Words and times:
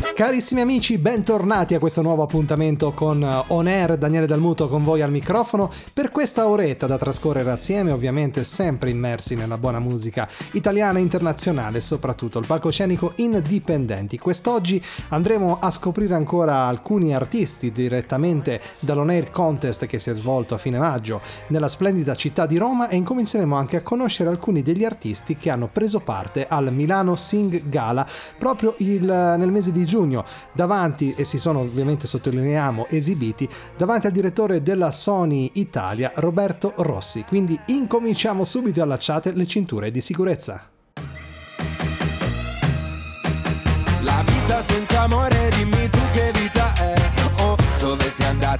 Carissimi 0.00 0.60
amici, 0.60 0.98
bentornati 0.98 1.74
a 1.74 1.78
questo 1.78 2.02
nuovo 2.02 2.22
appuntamento 2.22 2.92
con 2.92 3.22
eh, 3.22 3.44
On 3.48 3.66
Air, 3.66 3.96
Daniele 3.96 4.26
Dalmuto 4.26 4.68
con 4.68 4.84
voi 4.84 5.00
al 5.00 5.10
microfono 5.10 5.72
per 5.94 6.10
questa 6.10 6.46
oretta 6.46 6.86
da 6.86 6.98
trascorrere 6.98 7.50
assieme, 7.50 7.90
ovviamente 7.90 8.44
sempre 8.44 8.90
immersi 8.90 9.34
nella 9.34 9.56
buona 9.56 9.78
musica 9.78 10.28
italiana 10.52 10.98
e 10.98 11.02
internazionale, 11.02 11.80
soprattutto 11.80 12.38
il 12.38 12.46
palcoscenico 12.46 13.12
indipendenti. 13.16 14.18
Quest'oggi 14.18 14.82
andremo 15.08 15.58
a 15.60 15.70
scoprire 15.70 16.14
ancora 16.14 16.66
alcuni 16.66 17.14
artisti 17.14 17.72
direttamente 17.72 18.60
dall'On 18.80 19.10
Air 19.10 19.30
Contest 19.30 19.86
che 19.86 19.98
si 19.98 20.10
è 20.10 20.14
svolto 20.14 20.54
a 20.54 20.58
fine 20.58 20.78
maggio 20.78 21.22
nella 21.48 21.68
splendida 21.68 22.14
città 22.14 22.44
di 22.44 22.58
Roma 22.58 22.88
e 22.88 22.96
incominceremo 22.96 23.56
anche 23.56 23.78
a 23.78 23.82
conoscere 23.82 24.28
alcuni 24.28 24.60
degli 24.62 24.84
artisti 24.84 25.36
che 25.36 25.48
hanno 25.48 25.68
preso 25.72 26.00
parte 26.00 26.46
al 26.46 26.72
Milano 26.72 27.16
Sing 27.16 27.68
Gala 27.70 28.06
proprio 28.36 28.74
il, 28.78 29.04
nel 29.04 29.50
mese 29.50 29.72
di 29.72 29.84
giugno 29.84 29.89
giugno 29.90 30.24
davanti, 30.52 31.12
e 31.16 31.24
si 31.24 31.36
sono 31.36 31.58
ovviamente 31.58 32.06
sottolineiamo 32.06 32.86
esibiti, 32.88 33.48
davanti 33.76 34.06
al 34.06 34.12
direttore 34.12 34.62
della 34.62 34.92
Sony 34.92 35.50
Italia 35.54 36.12
Roberto 36.14 36.72
Rossi. 36.76 37.24
Quindi 37.26 37.58
incominciamo 37.66 38.44
subito 38.44 38.80
allacciate 38.80 39.32
le 39.32 39.46
cinture 39.46 39.90
di 39.90 40.00
sicurezza. 40.00 40.68
La 44.02 44.22
vita 44.24 44.62
senza 44.62 45.00
amore, 45.02 45.50
dimmi 45.56 45.88
tu 45.90 45.98
che 46.12 46.30
vita 46.40 46.72
è. 46.74 46.94
Oh, 47.40 47.56
dove 47.80 48.10
sei 48.10 48.26
andata? 48.26 48.59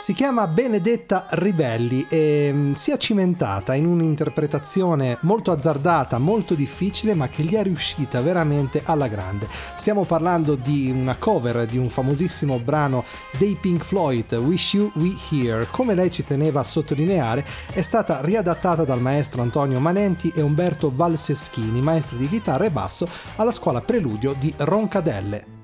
si 0.00 0.14
chiama 0.14 0.46
Benedetta 0.46 1.26
Ribelli 1.28 2.06
e 2.08 2.50
mm, 2.50 2.72
si 2.72 2.90
è 2.90 2.96
cimentata 2.96 3.74
in 3.74 3.84
un'interpretazione 3.84 5.18
molto 5.22 5.52
azzardata, 5.52 6.16
molto 6.16 6.54
difficile, 6.54 7.14
ma 7.14 7.28
che 7.28 7.42
gli 7.42 7.54
è 7.54 7.62
riuscita 7.62 8.22
veramente 8.22 8.80
alla 8.82 9.08
grande. 9.08 9.46
Stiamo 9.74 10.04
parlando 10.04 10.54
di 10.54 10.90
una 10.90 11.16
cover 11.18 11.66
di 11.66 11.76
un 11.76 11.90
famosissimo 11.90 12.58
brano 12.58 13.04
dei 13.36 13.58
Pink 13.60 13.84
Floyd, 13.84 14.32
Wish 14.32 14.72
You 14.72 14.90
We 14.94 15.14
Here. 15.30 15.66
Come 15.70 15.94
lei 15.94 16.10
ci 16.10 16.24
teneva 16.24 16.60
a 16.60 16.64
sottolineare, 16.64 17.44
è 17.70 17.82
stata 17.82 18.22
riadattata 18.22 18.84
dal 18.84 19.02
maestro 19.02 19.42
Antonio 19.42 19.80
Manenti 19.80 20.32
e 20.34 20.40
Umberto 20.40 20.90
Valseschini, 20.94 21.82
maestri 21.82 22.16
di 22.16 22.26
chitarra 22.26 22.64
e 22.64 22.70
basso 22.70 23.06
alla 23.36 23.52
scuola 23.52 23.82
Preludio 23.82 24.34
di 24.38 24.52
Roncadelle. 24.56 25.59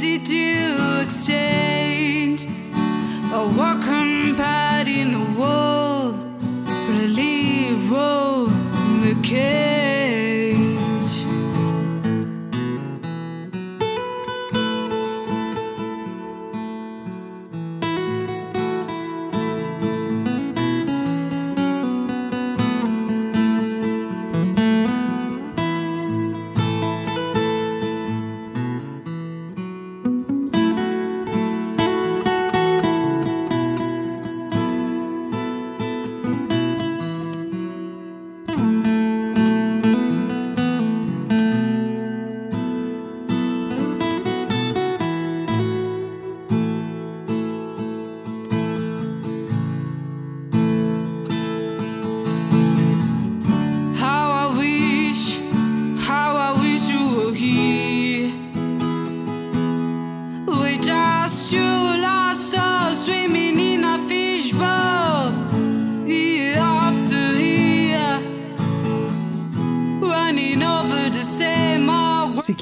did 0.00 0.26
you 0.30 1.02
exchange? 1.02 2.44
Or 3.34 3.46
what 3.48 3.82
can 3.82 4.09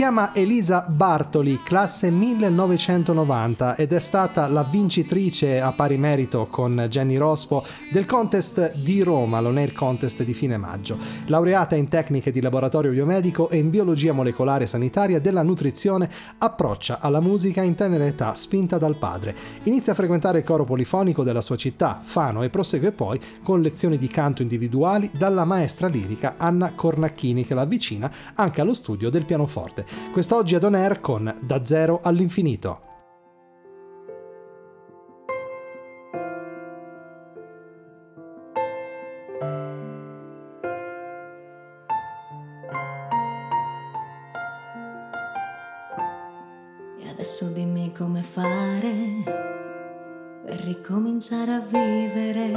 chiama 0.08 0.32
Elisa 0.32 0.86
Bartoli, 0.88 1.60
classe 1.62 2.10
1990 2.10 3.74
ed 3.74 3.92
è 3.92 4.00
stata 4.00 4.48
la 4.48 4.62
vincitrice 4.62 5.60
a 5.60 5.72
pari 5.72 5.98
merito 5.98 6.46
con 6.46 6.86
Jenny 6.88 7.16
Rospo 7.16 7.62
del 7.92 8.06
contest 8.06 8.74
di 8.76 9.02
Roma, 9.02 9.40
l'On 9.40 9.70
Contest 9.74 10.22
di 10.22 10.32
fine 10.32 10.56
maggio. 10.56 10.96
Laureata 11.26 11.76
in 11.76 11.88
tecniche 11.88 12.30
di 12.30 12.40
laboratorio 12.40 12.90
biomedico 12.90 13.50
e 13.50 13.58
in 13.58 13.68
biologia 13.68 14.14
molecolare 14.14 14.66
sanitaria 14.66 15.20
della 15.20 15.42
nutrizione, 15.42 16.08
approccia 16.38 17.00
alla 17.00 17.20
musica 17.20 17.60
in 17.60 17.74
tenera 17.74 18.06
età 18.06 18.34
spinta 18.34 18.78
dal 18.78 18.96
padre. 18.96 19.36
Inizia 19.64 19.92
a 19.92 19.96
frequentare 19.96 20.38
il 20.38 20.44
coro 20.44 20.64
polifonico 20.64 21.22
della 21.22 21.42
sua 21.42 21.56
città, 21.56 22.00
Fano, 22.02 22.42
e 22.42 22.48
prosegue 22.48 22.92
poi 22.92 23.20
con 23.42 23.60
lezioni 23.60 23.98
di 23.98 24.08
canto 24.08 24.40
individuali 24.40 25.10
dalla 25.12 25.44
maestra 25.44 25.86
lirica 25.86 26.36
Anna 26.38 26.72
Cornacchini 26.74 27.44
che 27.44 27.52
la 27.52 27.62
avvicina 27.62 28.10
anche 28.36 28.62
allo 28.62 28.72
studio 28.72 29.10
del 29.10 29.26
pianoforte. 29.26 29.97
Quest'oggi 30.12 30.54
ad 30.54 30.64
On 30.64 30.74
Air 30.74 31.00
con 31.00 31.38
Da 31.40 31.64
zero 31.64 32.00
all'infinito. 32.02 32.86
Adesso 47.18 47.48
dimmi 47.48 47.92
come 47.92 48.22
fare 48.22 49.22
per 50.44 50.60
ricominciare 50.60 51.52
a 51.52 51.60
vivere, 51.60 52.50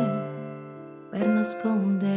per 1.09 1.27
nascondere 1.27 2.10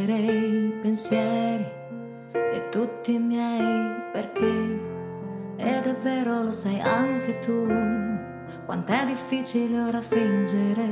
quant'è 8.74 9.06
difficile 9.06 9.78
ora 9.78 10.00
fingere 10.00 10.88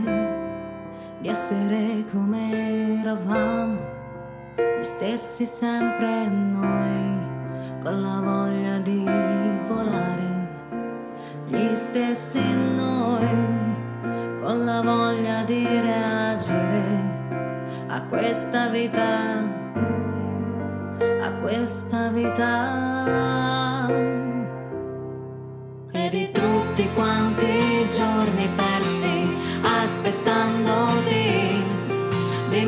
di 1.19 1.27
essere 1.27 2.05
come 2.13 3.01
eravamo, 3.01 3.77
gli 4.79 4.85
stessi 4.85 5.45
sempre 5.47 6.29
noi, 6.29 7.81
con 7.83 8.01
la 8.01 8.21
voglia 8.21 8.79
di 8.79 9.05
volare, 9.67 10.49
gli 11.47 11.75
stessi 11.75 12.41
noi, 12.41 13.27
con 14.41 14.65
la 14.65 14.81
voglia 14.81 15.43
di 15.43 15.65
reagire 15.65 17.01
a 17.89 18.01
questa 18.03 18.69
vita, 18.69 19.39
a 21.21 21.33
questa 21.41 22.11
vita 22.11 23.62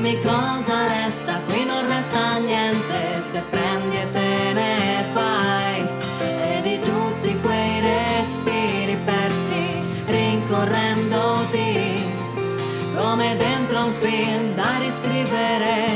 Dimmi 0.05 0.21
cosa 0.21 0.87
resta, 0.87 1.41
qui 1.47 1.65
non 1.65 1.89
resta 1.89 2.37
niente 2.37 3.23
se 3.23 3.41
prendi 3.49 3.97
e 3.97 4.11
te 4.11 4.53
ne 4.53 5.05
vai. 5.15 5.89
E 6.21 6.61
di 6.61 6.79
tutti 6.79 7.35
quei 7.41 7.81
respiri 7.81 8.97
persi 9.03 9.81
rincorrendoti 10.05 12.03
come 12.95 13.35
dentro 13.39 13.87
un 13.87 13.93
film 13.95 14.55
da 14.55 14.77
riscrivere 14.79 15.87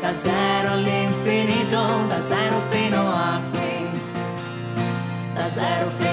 da 0.00 0.14
zero 0.22 0.72
all'infinito, 0.72 2.06
da 2.08 2.26
zero 2.26 2.62
fino 2.70 3.12
a 3.12 3.42
qui, 3.52 3.90
da 5.34 5.50
zero 5.52 5.90
fino 5.98 6.08
a 6.08 6.09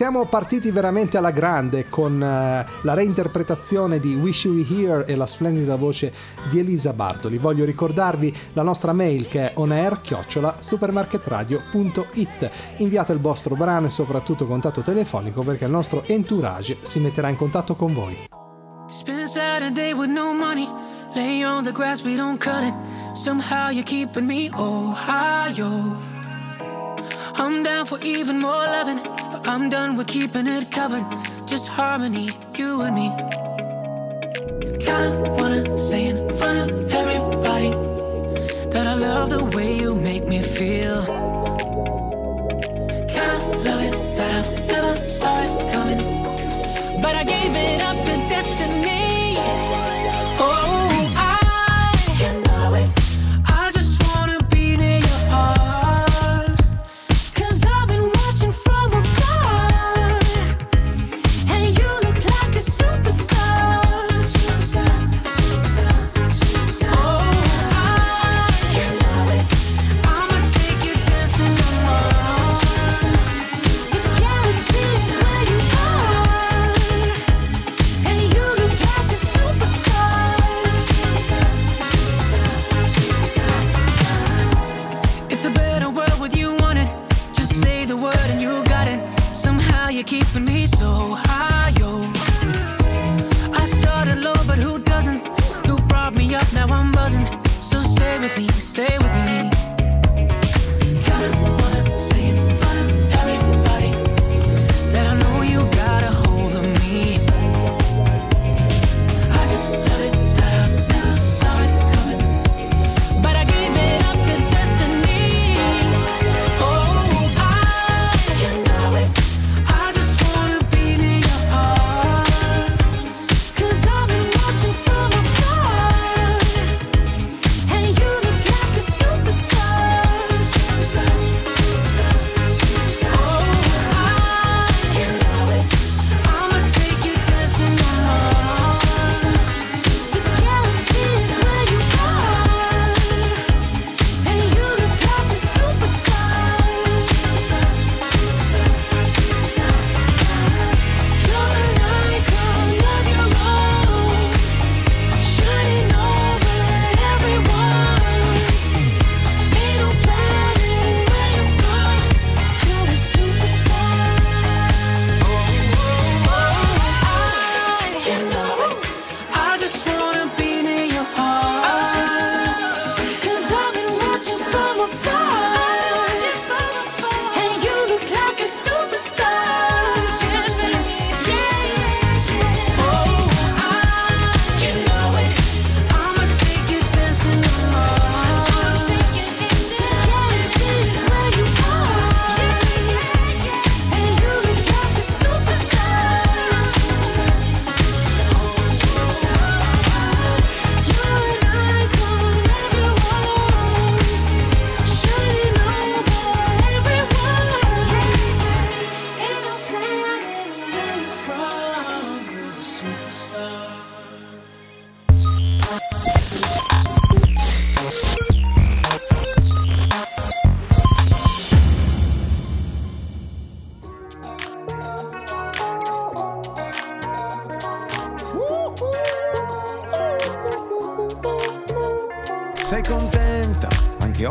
siamo 0.00 0.24
partiti 0.24 0.70
veramente 0.70 1.18
alla 1.18 1.30
grande 1.30 1.90
con 1.90 2.14
uh, 2.14 2.20
la 2.20 2.94
reinterpretazione 2.94 4.00
di 4.00 4.14
Wish 4.14 4.44
You 4.44 4.54
Were 4.54 4.74
Here 4.74 5.04
e 5.04 5.14
la 5.14 5.26
splendida 5.26 5.76
voce 5.76 6.10
di 6.48 6.58
Elisa 6.58 6.94
Bartoli. 6.94 7.36
Voglio 7.36 7.66
ricordarvi 7.66 8.34
la 8.54 8.62
nostra 8.62 8.94
mail 8.94 9.28
che 9.28 9.52
è 9.52 9.54
onair-supermarketradio.it. 9.56 12.50
Inviate 12.78 13.12
il 13.12 13.20
vostro 13.20 13.54
brano 13.56 13.88
e 13.88 13.90
soprattutto 13.90 14.46
contatto 14.46 14.80
telefonico 14.80 15.42
perché 15.42 15.66
il 15.66 15.70
nostro 15.70 16.02
entourage 16.06 16.78
si 16.80 16.98
metterà 16.98 17.28
in 17.28 17.36
contatto 17.36 17.74
con 17.74 17.92
voi. 17.92 18.16
Spend 18.88 19.18
Ohio. 24.56 26.08
I'm 27.36 27.62
down 27.62 27.86
for 27.86 27.98
even 28.02 28.38
more 28.38 28.66
loving, 28.66 29.00
I'm 29.50 29.68
done 29.68 29.96
with 29.96 30.06
keeping 30.06 30.46
it 30.46 30.70
covered. 30.70 31.04
Just 31.44 31.66
harmony, 31.66 32.28
you 32.56 32.82
and 32.82 32.94
me. 32.94 33.08
Kinda 34.78 35.34
wanna 35.38 35.76
say 35.76 36.06
in 36.06 36.18
front 36.38 36.58
of 36.60 36.68
everybody 36.92 37.70
that 38.70 38.86
I 38.86 38.94
love 38.94 39.30
the 39.30 39.44
way 39.56 39.76
you 39.76 39.96
make 39.96 40.24
me 40.28 40.40
feel. 40.40 41.29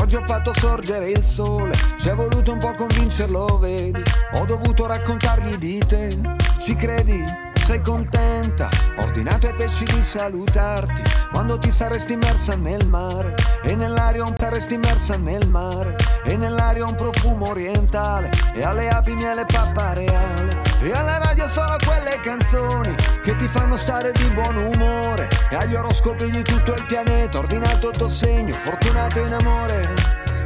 Oggi 0.10 0.16
ho 0.16 0.26
fatto 0.26 0.52
sorgere 0.56 1.12
il 1.12 1.24
sole. 1.24 1.72
Ci 2.00 2.10
è 2.10 2.16
voluto 2.16 2.52
un 2.52 2.58
po' 2.58 2.74
convincerlo, 2.74 3.60
vedi? 3.60 4.02
Ho 4.34 4.46
dovuto 4.46 4.88
raccontargli 4.88 5.56
di 5.58 5.78
te. 5.86 6.18
Ci 6.58 6.74
credi? 6.74 7.24
Sei 7.54 7.80
contenta? 7.80 8.70
Ho 8.98 9.04
ordinato 9.04 9.46
ai 9.46 9.54
pesci 9.54 9.84
di 9.84 10.02
salutarti 10.02 11.04
quando 11.32 11.60
ti 11.60 11.70
saresti 11.70 12.14
immersa 12.14 12.56
nel 12.56 12.88
mare. 12.88 13.36
E 13.62 13.76
nell'aria 13.76 14.26
un 14.26 14.34
saresti 14.36 14.74
immersa 14.74 15.16
nel 15.16 15.48
mare. 15.48 15.96
E 16.26 16.36
nell'aria 16.36 16.88
un 16.88 16.96
profumo 16.96 17.50
orientale. 17.50 18.32
E 18.56 18.64
alle 18.64 18.90
api 18.90 19.14
miele 19.14 19.46
pappareale. 19.46 20.59
E 20.82 20.94
alla 20.94 21.18
radio 21.18 21.46
sono 21.50 21.76
quelle 21.86 22.20
canzoni 22.22 22.96
che 23.22 23.36
ti 23.36 23.48
fanno 23.48 23.76
stare 23.76 24.14
di 24.14 24.30
buon 24.32 24.56
umore. 24.56 25.28
E 25.50 25.56
agli 25.56 25.76
oroscopi 25.76 26.32
di 26.32 26.42
tutto 26.42 26.74
il 26.74 26.86
pianeta, 26.86 27.40
ordinato 27.40 27.90
il 27.90 27.98
tuo 27.98 28.08
segno, 28.10 28.54
fortunato 28.54 29.20
in 29.20 29.34
amore. 29.34 29.90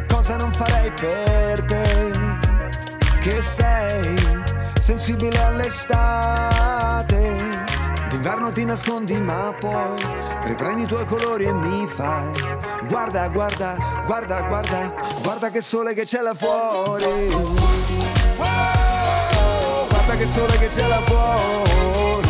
Cosa 0.07 0.35
non 0.37 0.51
farei 0.51 0.91
per 0.91 1.61
te? 1.63 2.11
Che 3.19 3.41
sei 3.41 4.41
sensibile 4.79 5.37
all'estate. 5.37 7.01
D'inverno 8.09 8.51
ti 8.51 8.65
nascondi 8.65 9.19
ma 9.19 9.55
poi 9.57 10.01
riprendi 10.43 10.83
i 10.83 10.85
tuoi 10.85 11.05
colori 11.05 11.45
e 11.45 11.51
mi 11.51 11.87
fai 11.87 12.31
Guarda, 12.87 13.27
guarda, 13.29 13.75
guarda, 14.05 14.41
guarda, 14.41 14.93
guarda 15.23 15.49
che 15.49 15.61
sole 15.63 15.95
che 15.95 16.03
c'è 16.03 16.21
là 16.21 16.35
fuori 16.35 17.72
che 20.23 20.29
sole 20.29 20.57
che 20.57 20.67
c'è 20.67 20.87
là 20.87 21.01
fuori 21.01 22.29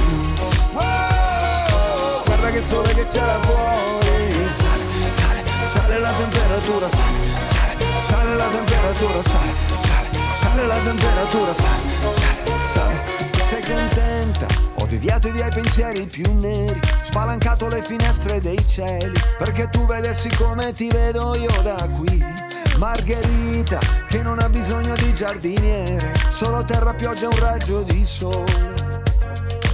Wow, 0.74 2.24
Guarda 2.26 2.50
che 2.50 2.64
sole 2.64 2.94
che 2.94 3.06
c'è 3.06 3.20
là 3.20 3.40
fuori 3.42 4.52
Sale, 4.52 4.84
sale, 5.12 5.44
sale 5.68 6.00
la 6.00 6.12
temperatura, 6.14 6.90
sale, 6.90 7.28
sale, 7.44 7.86
sale 8.00 8.36
la 8.36 8.48
temperatura, 8.48 9.22
sale, 9.22 9.54
sale, 9.78 10.10
sale 10.34 10.66
la 10.66 10.78
temperatura, 10.78 11.54
sale, 11.54 12.12
sale, 12.12 12.52
sale. 12.72 13.02
Sei 13.44 13.64
contenta? 13.64 14.48
Ho 14.76 14.86
deviato 14.86 15.28
i 15.28 15.32
miei 15.32 15.50
pensieri 15.50 16.06
più 16.06 16.32
neri, 16.40 16.80
spalancato 17.02 17.68
le 17.68 17.82
finestre 17.82 18.40
dei 18.40 18.64
cieli, 18.68 19.20
perché 19.38 19.70
tu 19.70 19.86
vedessi 19.86 20.30
come 20.36 20.74
ti 20.74 20.90
vedo 20.90 21.36
io 21.36 21.62
da 21.62 21.88
qui. 21.96 22.53
Margherita, 22.78 23.80
che 24.08 24.22
non 24.22 24.40
ha 24.40 24.50
bisogno 24.50 24.96
di 24.96 25.14
giardiniere, 25.14 26.14
solo 26.30 26.64
terra, 26.64 26.94
pioggia, 26.94 27.28
un 27.28 27.40
raggio 27.40 27.84
di 27.84 28.06
sole. 28.06 28.74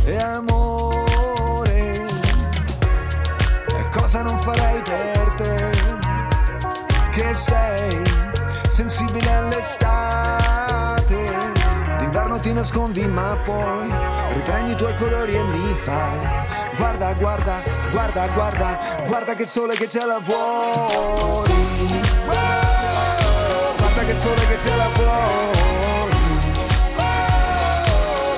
E 0.06 0.18
amore, 0.18 2.06
e 3.68 3.90
cosa 3.92 4.22
non 4.22 4.38
farei 4.38 4.82
per 4.82 5.34
te? 5.38 5.70
Che 7.12 7.34
sei 7.34 8.02
sensibile 8.68 9.34
all'estate. 9.34 10.98
D'inverno 12.00 12.40
ti 12.40 12.54
nascondi 12.54 13.08
ma 13.08 13.38
poi 13.44 13.92
riprendi 14.34 14.72
i 14.72 14.76
tuoi 14.76 14.96
colori 14.96 15.36
e 15.36 15.44
mi 15.44 15.74
fai 15.74 16.48
Guarda, 16.78 17.14
guarda, 17.14 17.62
guarda, 17.92 18.28
guarda, 18.30 18.80
guarda 19.06 19.34
che 19.36 19.46
sole 19.46 19.76
che 19.76 19.86
ce 19.88 20.06
la 20.06 20.20
vuoi 20.20 21.59
sole 24.20 24.48
che 24.48 24.58
ce 24.60 24.76
la 24.76 24.90
vuoi 24.96 26.10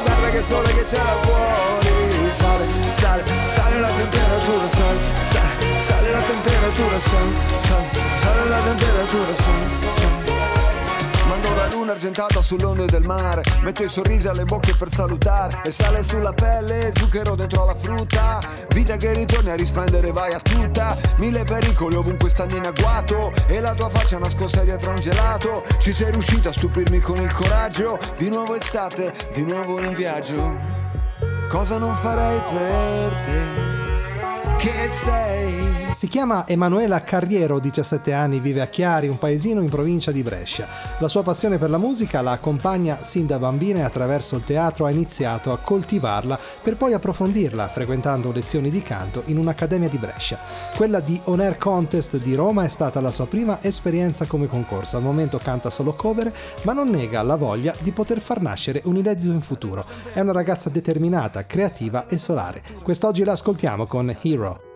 Guarda 0.03 0.29
che 0.29 0.43
sole 0.47 0.73
che 0.73 0.85
ce 0.85 0.97
la 0.97 1.17
vuoi 1.23 1.89
Sale, 2.31 2.65
sale, 2.91 3.23
sale 3.47 3.79
la 3.81 3.89
temperatura, 3.89 4.67
sale, 4.69 4.99
sale, 5.21 5.77
sale 5.77 6.11
la 6.11 6.21
temperatura, 6.21 6.99
sale, 6.99 7.29
sale, 7.57 7.89
sale 8.21 8.47
la 8.47 8.59
temperatura, 8.61 9.33
sale, 9.33 9.91
sale 9.91 10.20
Mando 11.41 11.55
la 11.55 11.67
luna 11.69 11.91
argentata 11.93 12.39
sull'onde 12.39 12.85
del 12.85 13.03
mare 13.07 13.41
Metto 13.63 13.83
i 13.83 13.89
sorrisi 13.89 14.27
alle 14.27 14.43
bocche 14.43 14.75
per 14.75 14.89
salutare 14.89 15.61
E 15.63 15.71
sale 15.71 16.03
sulla 16.03 16.33
pelle, 16.33 16.91
zucchero 16.95 17.35
dentro 17.35 17.65
la 17.65 17.73
frutta 17.73 18.39
Vita 18.69 18.95
che 18.95 19.13
ritorni 19.13 19.49
a 19.49 19.55
risplendere, 19.55 20.11
vai 20.11 20.33
a 20.33 20.39
tutta 20.39 20.95
Mille 21.17 21.43
pericoli 21.43 21.95
ovunque 21.95 22.29
stanno 22.29 22.57
in 22.57 22.65
agguato 22.65 23.31
E 23.47 23.59
la 23.59 23.73
tua 23.73 23.89
faccia 23.89 24.19
nascosta 24.19 24.61
dietro 24.61 24.91
un 24.91 24.99
gelato 24.99 25.63
Ci 25.79 25.93
sei 25.93 26.11
riuscita 26.11 26.49
a 26.49 26.53
stupirmi 26.53 26.99
con 26.99 27.17
il 27.17 27.33
coraggio 27.33 27.97
Di 28.17 28.29
nuovo 28.29 28.53
estate, 28.53 29.11
di 29.33 29.43
nuovo 29.43 29.79
in 29.79 29.93
viaggio 29.93 30.51
Cosa 31.49 31.79
non 31.79 31.95
farei 31.95 32.39
per 32.43 33.21
te? 33.21 33.69
Che 34.57 34.89
sei? 34.89 35.60
Si 35.91 36.07
chiama 36.07 36.47
Emanuela 36.47 37.01
Carriero, 37.01 37.59
17 37.59 38.13
anni, 38.13 38.39
vive 38.39 38.61
a 38.61 38.67
Chiari, 38.67 39.09
un 39.09 39.17
paesino 39.17 39.61
in 39.61 39.69
provincia 39.69 40.11
di 40.11 40.23
Brescia. 40.23 40.65
La 40.99 41.09
sua 41.09 41.21
passione 41.21 41.57
per 41.57 41.69
la 41.69 41.77
musica 41.77 42.21
la 42.21 42.31
accompagna 42.31 42.99
sin 43.01 43.25
da 43.27 43.37
bambina 43.37 43.79
e 43.79 43.83
attraverso 43.83 44.37
il 44.37 44.43
teatro 44.43 44.85
ha 44.85 44.89
iniziato 44.89 45.51
a 45.51 45.57
coltivarla 45.57 46.39
per 46.61 46.77
poi 46.77 46.93
approfondirla 46.93 47.67
frequentando 47.67 48.31
lezioni 48.31 48.69
di 48.69 48.81
canto 48.81 49.23
in 49.25 49.37
un'accademia 49.37 49.89
di 49.89 49.97
Brescia. 49.97 50.39
Quella 50.75 51.01
di 51.01 51.19
On 51.25 51.41
Air 51.41 51.57
Contest 51.57 52.17
di 52.17 52.35
Roma 52.35 52.63
è 52.63 52.69
stata 52.69 53.01
la 53.01 53.11
sua 53.11 53.27
prima 53.27 53.61
esperienza 53.61 54.25
come 54.25 54.47
concorso. 54.47 54.95
Al 54.95 55.03
momento 55.03 55.39
canta 55.43 55.69
solo 55.69 55.93
cover, 55.93 56.33
ma 56.63 56.71
non 56.71 56.89
nega 56.89 57.21
la 57.21 57.35
voglia 57.35 57.75
di 57.81 57.91
poter 57.91 58.21
far 58.21 58.41
nascere 58.41 58.81
un 58.85 58.95
inedito 58.95 59.31
in 59.31 59.41
futuro. 59.41 59.85
È 60.13 60.21
una 60.21 60.31
ragazza 60.31 60.69
determinata, 60.69 61.45
creativa 61.45 62.07
e 62.07 62.17
solare. 62.17 62.63
Quest'oggi 62.81 63.25
la 63.25 63.33
ascoltiamo 63.33 63.85
con 63.85 64.15
Hero. 64.21 64.70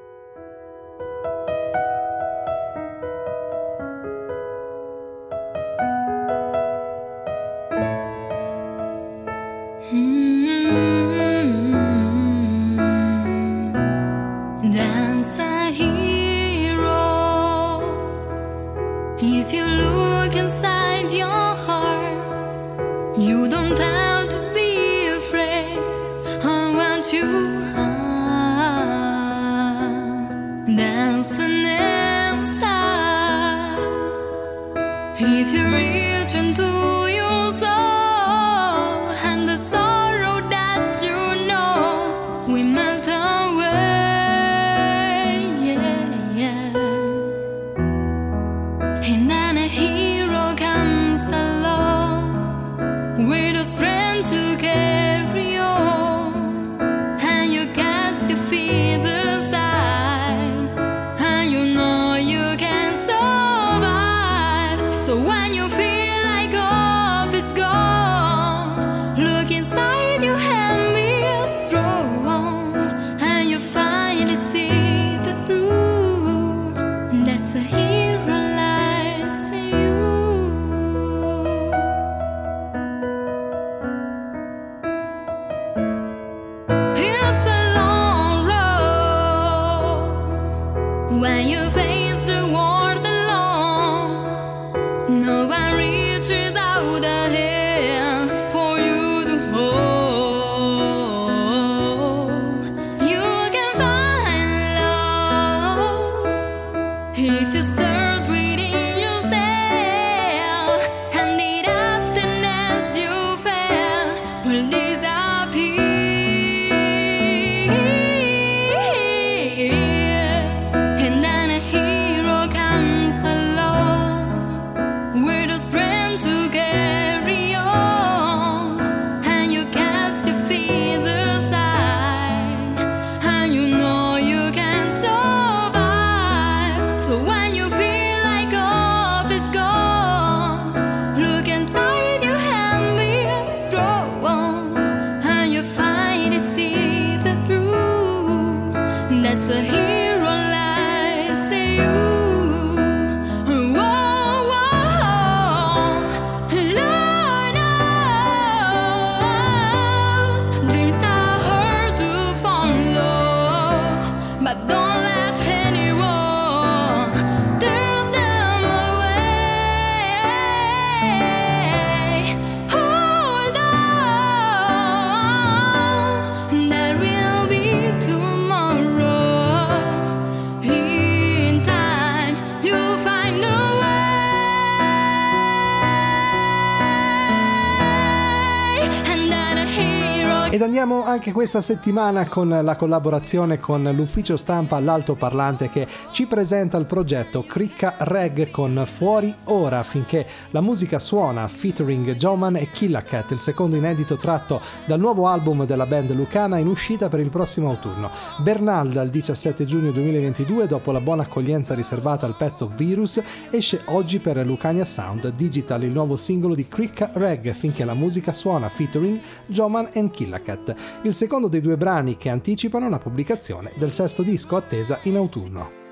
Anche 191.26 191.40
questa 191.40 191.62
settimana 191.62 192.28
con 192.28 192.50
la 192.50 192.76
collaborazione 192.76 193.60
con 193.60 193.82
l'ufficio 193.96 194.38
stampa 194.38 194.76
all'altoparlante 194.76 195.70
che 195.70 195.88
ci 196.12 196.28
presenta 196.28 196.78
il 196.78 196.86
progetto 196.86 197.42
Cricca 197.42 197.96
Reg 197.98 198.52
con 198.52 198.84
Fuori 198.86 199.34
Ora 199.46 199.82
finché 199.82 200.28
la 200.52 200.62
musica 200.62 201.00
suona 201.00 201.48
featuring 201.48 202.16
Joman 202.16 202.58
e 202.58 202.70
Killacat, 202.70 203.32
il 203.32 203.40
secondo 203.40 203.76
inedito 203.76 204.18
tratto 204.18 204.62
dal 204.86 205.00
nuovo 205.00 205.26
album 205.26 205.66
della 205.66 205.88
band 205.88 206.12
lucana 206.12 206.60
in 206.60 206.68
uscita 206.68 207.10
per 207.10 207.22
il 207.22 207.32
prossimo 207.32 207.70
autunno. 207.70 208.12
Bernalda 208.44 209.02
il 209.02 209.10
17 209.10 209.66
giugno 209.66 209.90
2022 209.90 210.68
dopo 210.68 210.92
la 210.92 211.02
buona 211.02 211.24
accoglienza 211.24 211.74
riservata 211.74 212.28
al 212.28 212.38
pezzo 212.38 212.72
Virus 212.76 213.20
esce 213.50 213.82
oggi 213.86 214.20
per 214.20 214.38
Lucania 214.46 214.86
Sound 214.86 215.28
Digital 215.30 215.82
il 215.82 215.92
nuovo 215.92 216.16
singolo 216.16 216.54
di 216.54 216.68
Cricca 216.68 217.10
Reg 217.14 217.52
finché 217.54 217.84
la 217.84 217.96
musica 217.96 218.32
suona 218.32 218.70
featuring 218.70 219.20
Joman 219.48 219.90
e 219.92 220.08
Killacat. 220.12 220.44
Cat, 220.46 220.76
il 221.02 221.14
secondo 221.16 221.48
dei 221.48 221.62
due 221.62 221.78
brani 221.78 222.18
che 222.18 222.28
anticipano 222.28 222.90
la 222.90 223.00
pubblicazione 223.00 223.72
del 223.78 223.94
sesto 223.94 224.22
disco 224.22 224.58
attesa 224.58 225.00
in 225.04 225.16
autunno. 225.16 225.85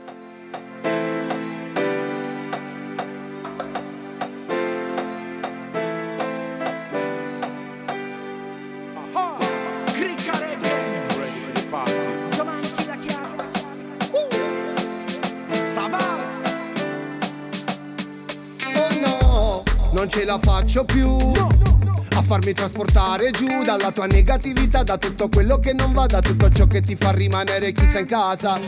Farmi 22.53 22.53
trasportare 22.53 23.31
giù 23.31 23.63
dalla 23.63 23.91
tua 23.91 24.05
negatività, 24.05 24.83
da 24.83 24.97
tutto 24.97 25.27
quello 25.27 25.59
che 25.59 25.73
non 25.73 25.91
va, 25.91 26.05
da 26.05 26.21
tutto 26.21 26.49
ciò 26.51 26.67
che 26.67 26.81
ti 26.81 26.95
fa 26.95 27.11
rimanere 27.11 27.73
chiusa 27.73 27.99
in 27.99 28.05
casa. 28.05 28.59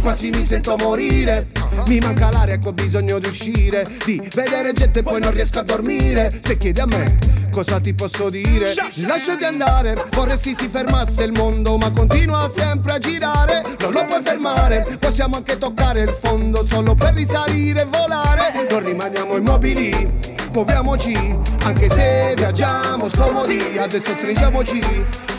Quasi 0.00 0.30
mi 0.30 0.46
sento 0.46 0.76
morire. 0.76 1.48
Mi 1.86 1.98
manca 1.98 2.30
l'aria, 2.30 2.54
ecco 2.54 2.68
ho 2.68 2.72
bisogno 2.72 3.18
di 3.18 3.28
uscire, 3.28 3.88
di 4.04 4.20
vedere 4.34 4.72
gente 4.72 5.00
e 5.00 5.02
poi 5.02 5.20
non 5.20 5.32
riesco 5.32 5.60
a 5.60 5.62
dormire. 5.62 6.38
Se 6.42 6.58
chiedi 6.58 6.80
a 6.80 6.86
me 6.86 7.18
cosa 7.50 7.80
ti 7.80 7.94
posso 7.94 8.28
dire? 8.28 8.72
Lasciati 9.06 9.44
andare, 9.44 9.96
vorresti 10.10 10.54
si 10.54 10.68
fermasse 10.68 11.24
il 11.24 11.32
mondo, 11.32 11.76
ma 11.76 11.90
continua 11.90 12.48
sempre 12.48 12.92
a 12.94 12.98
girare. 12.98 13.62
Non 13.80 13.92
lo 13.92 14.04
puoi 14.04 14.22
fermare, 14.22 14.98
possiamo 14.98 15.36
anche 15.36 15.58
toccare 15.58 16.02
il 16.02 16.10
fondo 16.10 16.66
solo 16.68 16.94
per 16.94 17.14
risalire 17.14 17.82
e 17.82 17.86
volare. 17.86 18.66
Non 18.68 18.84
rimaniamo 18.84 19.36
immobili 19.36 20.38
muoviamoci, 20.52 21.38
anche 21.64 21.88
se 21.88 22.34
viaggiamo 22.36 23.08
scomodi, 23.08 23.78
adesso 23.78 24.14
stringiamoci 24.14 24.80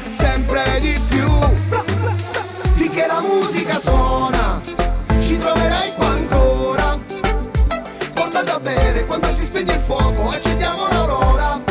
sempre 0.10 0.64
di 0.80 1.00
più. 1.08 1.30
Finché 2.76 3.06
la 3.08 3.22
musica 3.22 3.80
suona, 3.80 4.60
ci 5.22 5.38
troverai 5.38 5.92
qua 5.96 6.08
ancora. 6.08 7.00
Porta 8.14 8.42
da 8.42 8.60
bere 8.60 9.06
quando 9.06 9.34
si 9.36 9.46
spegne 9.46 9.74
il 9.74 9.80
fuoco, 9.82 10.30
accendiamo 10.30 10.88
l'aurora. 10.90 11.62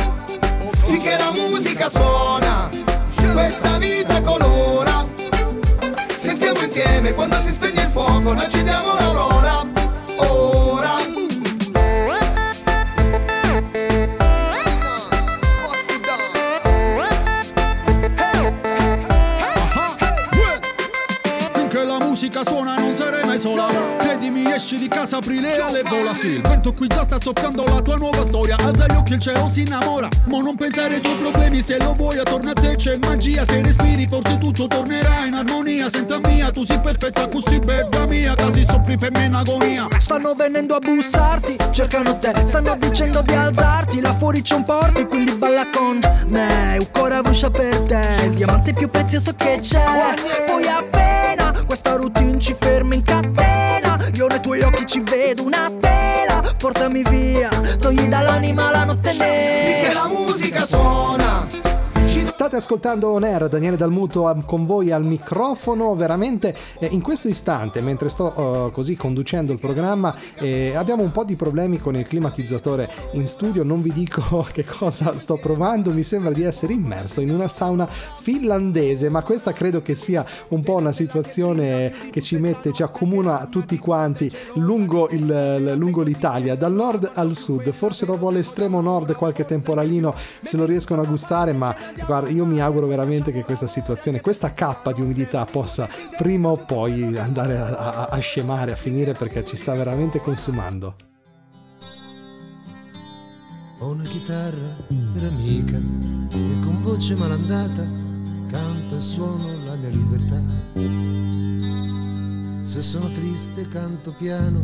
Finché 0.84 1.16
la 1.16 1.32
musica 1.32 1.88
suona, 1.88 2.68
questa 3.32 3.78
vita 3.78 4.20
colora. 4.20 5.06
Se 6.16 6.30
stiamo 6.32 6.60
insieme 6.60 7.12
quando 7.14 7.40
si 7.42 7.52
spegne 7.52 7.82
il 7.82 7.88
fuoco, 7.88 8.30
accendiamo 8.30 8.84
l'aurora. 8.84 8.99
Musica 21.84 22.44
suona 22.44 22.74
non 22.76 22.94
sarei 22.94 23.24
mai 23.24 23.38
sola. 23.38 23.66
Credimi 23.98 24.50
esci 24.52 24.76
di 24.76 24.88
casa 24.88 25.18
aprile 25.18 25.56
alle 25.56 25.82
vola 25.82 26.12
Sì, 26.12 26.28
il 26.28 26.40
vento 26.40 26.72
qui 26.72 26.86
già 26.86 27.02
sta 27.04 27.18
soffiando 27.20 27.64
la 27.64 27.80
tua 27.80 27.96
nuova 27.96 28.22
storia. 28.24 28.56
Alza 28.58 28.86
gli 28.86 28.96
occhi 28.96 29.12
il 29.14 29.20
cielo 29.20 29.48
si 29.50 29.62
innamora. 29.62 30.08
Ma 30.26 30.38
non 30.38 30.56
pensare 30.56 30.96
ai 30.96 31.00
tuoi 31.00 31.16
problemi 31.16 31.60
se 31.62 31.78
lo 31.78 31.94
vuoi 31.94 32.18
attorno 32.18 32.50
a 32.50 32.52
te 32.52 32.76
c'è 32.76 32.98
magia. 32.98 33.44
Se 33.44 33.62
respiri 33.62 34.06
forse 34.08 34.38
tutto 34.38 34.66
tornerà 34.66 35.24
in 35.26 35.34
armonia. 35.34 35.88
Senta 35.88 36.18
mia, 36.24 36.50
tu 36.50 36.64
sei 36.64 36.80
perfetta 36.80 37.28
così 37.28 37.58
bella 37.58 38.06
mia. 38.06 38.34
Quasi 38.34 38.64
soffri 38.64 38.96
per 38.98 39.10
me 39.12 39.24
in 39.24 39.34
agonia. 39.34 39.88
Stanno 39.98 40.34
venendo 40.34 40.74
a 40.74 40.78
bussarti, 40.78 41.56
cercano 41.70 42.18
te. 42.18 42.32
Stanno 42.44 42.76
dicendo 42.78 43.22
di 43.22 43.32
alzarti 43.32 44.00
Là 44.00 44.14
fuori 44.16 44.42
c'è 44.42 44.54
un 44.54 44.64
porto 44.64 45.06
quindi 45.06 45.32
balla 45.34 45.68
con 45.70 46.00
me. 46.26 46.76
Un 46.78 46.86
cuore 46.90 47.16
avuscia 47.16 47.50
per 47.50 47.80
te. 47.82 48.24
Il 48.24 48.34
diamante 48.34 48.72
più 48.72 48.88
prezioso 48.88 49.32
che 49.36 49.58
c'è. 49.60 50.14
Poi 50.46 50.66
appena 50.66 51.39
questa 51.66 51.94
routine 51.96 52.38
ci 52.38 52.54
ferma 52.58 52.94
in 52.94 53.02
catena. 53.02 53.98
Io 54.14 54.26
nei 54.26 54.40
tuoi 54.40 54.60
occhi 54.62 54.86
ci 54.86 55.00
vedo 55.00 55.44
una 55.44 55.70
tela. 55.80 56.42
Portami 56.56 57.02
via, 57.08 57.48
togli 57.78 58.06
dall'anima 58.08 58.70
la 58.70 58.84
notte 58.84 59.12
nera. 59.12 59.64
Finché 59.64 59.92
la 59.94 60.08
musica 60.08 60.66
suona 60.66 61.69
State 62.30 62.54
ascoltando 62.54 63.08
On 63.08 63.24
Air, 63.24 63.48
Daniele 63.48 63.76
Dalmuto 63.76 64.32
con 64.46 64.64
voi 64.64 64.92
al 64.92 65.04
microfono, 65.04 65.96
veramente 65.96 66.54
eh, 66.78 66.86
in 66.92 67.02
questo 67.02 67.26
istante, 67.26 67.80
mentre 67.80 68.08
sto 68.08 68.32
uh, 68.40 68.70
così 68.70 68.94
conducendo 68.94 69.52
il 69.52 69.58
programma, 69.58 70.14
eh, 70.38 70.74
abbiamo 70.76 71.02
un 71.02 71.10
po' 71.10 71.24
di 71.24 71.34
problemi 71.34 71.78
con 71.78 71.96
il 71.96 72.06
climatizzatore 72.06 72.88
in 73.12 73.26
studio, 73.26 73.64
non 73.64 73.82
vi 73.82 73.92
dico 73.92 74.46
che 74.52 74.64
cosa 74.64 75.18
sto 75.18 75.36
provando, 75.36 75.90
mi 75.90 76.04
sembra 76.04 76.30
di 76.30 76.44
essere 76.44 76.72
immerso 76.72 77.20
in 77.20 77.30
una 77.30 77.48
sauna 77.48 77.86
finlandese, 77.86 79.08
ma 79.10 79.22
questa 79.22 79.52
credo 79.52 79.82
che 79.82 79.96
sia 79.96 80.24
un 80.48 80.62
po' 80.62 80.76
una 80.76 80.92
situazione 80.92 81.92
che 82.10 82.22
ci 82.22 82.36
mette, 82.36 82.72
ci 82.72 82.84
accomuna 82.84 83.48
tutti 83.50 83.76
quanti 83.76 84.30
lungo, 84.54 85.08
il, 85.10 85.74
lungo 85.76 86.02
l'Italia, 86.02 86.54
dal 86.54 86.72
nord 86.72 87.10
al 87.14 87.34
sud, 87.34 87.70
forse 87.72 88.06
proprio 88.06 88.28
all'estremo 88.28 88.80
nord 88.80 89.14
qualche 89.16 89.44
temporalino 89.44 90.14
se 90.40 90.56
lo 90.56 90.64
riescono 90.64 91.02
a 91.02 91.06
gustare, 91.06 91.52
ma 91.52 91.74
guarda, 92.06 92.19
io 92.28 92.44
mi 92.44 92.60
auguro 92.60 92.86
veramente 92.86 93.32
che 93.32 93.44
questa 93.44 93.66
situazione, 93.66 94.20
questa 94.20 94.52
cappa 94.52 94.92
di 94.92 95.00
umidità 95.00 95.44
possa 95.44 95.88
prima 96.16 96.48
o 96.48 96.56
poi 96.56 97.16
andare 97.16 97.56
a, 97.56 97.66
a, 97.66 98.04
a 98.06 98.18
scemare, 98.18 98.72
a 98.72 98.76
finire 98.76 99.12
perché 99.12 99.44
ci 99.44 99.56
sta 99.56 99.74
veramente 99.74 100.20
consumando. 100.20 100.96
Ho 103.78 103.90
una 103.92 104.04
chitarra 104.04 104.76
per 105.14 105.24
amica 105.24 105.76
e 105.76 106.58
con 106.62 106.80
voce 106.82 107.14
malandata 107.14 107.82
canto 108.46 108.96
e 108.96 109.00
suono 109.00 109.46
la 109.66 109.76
mia 109.76 109.88
libertà. 109.88 110.40
Se 112.62 112.82
sono 112.82 113.08
triste 113.10 113.66
canto 113.68 114.14
piano, 114.18 114.60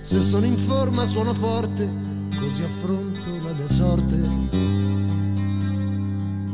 se 0.00 0.20
sono 0.20 0.46
in 0.46 0.56
forma 0.56 1.04
suono 1.04 1.34
forte, 1.34 1.88
così 2.38 2.62
affronto 2.62 3.30
la 3.44 3.52
mia 3.52 3.68
sorte 3.68 4.69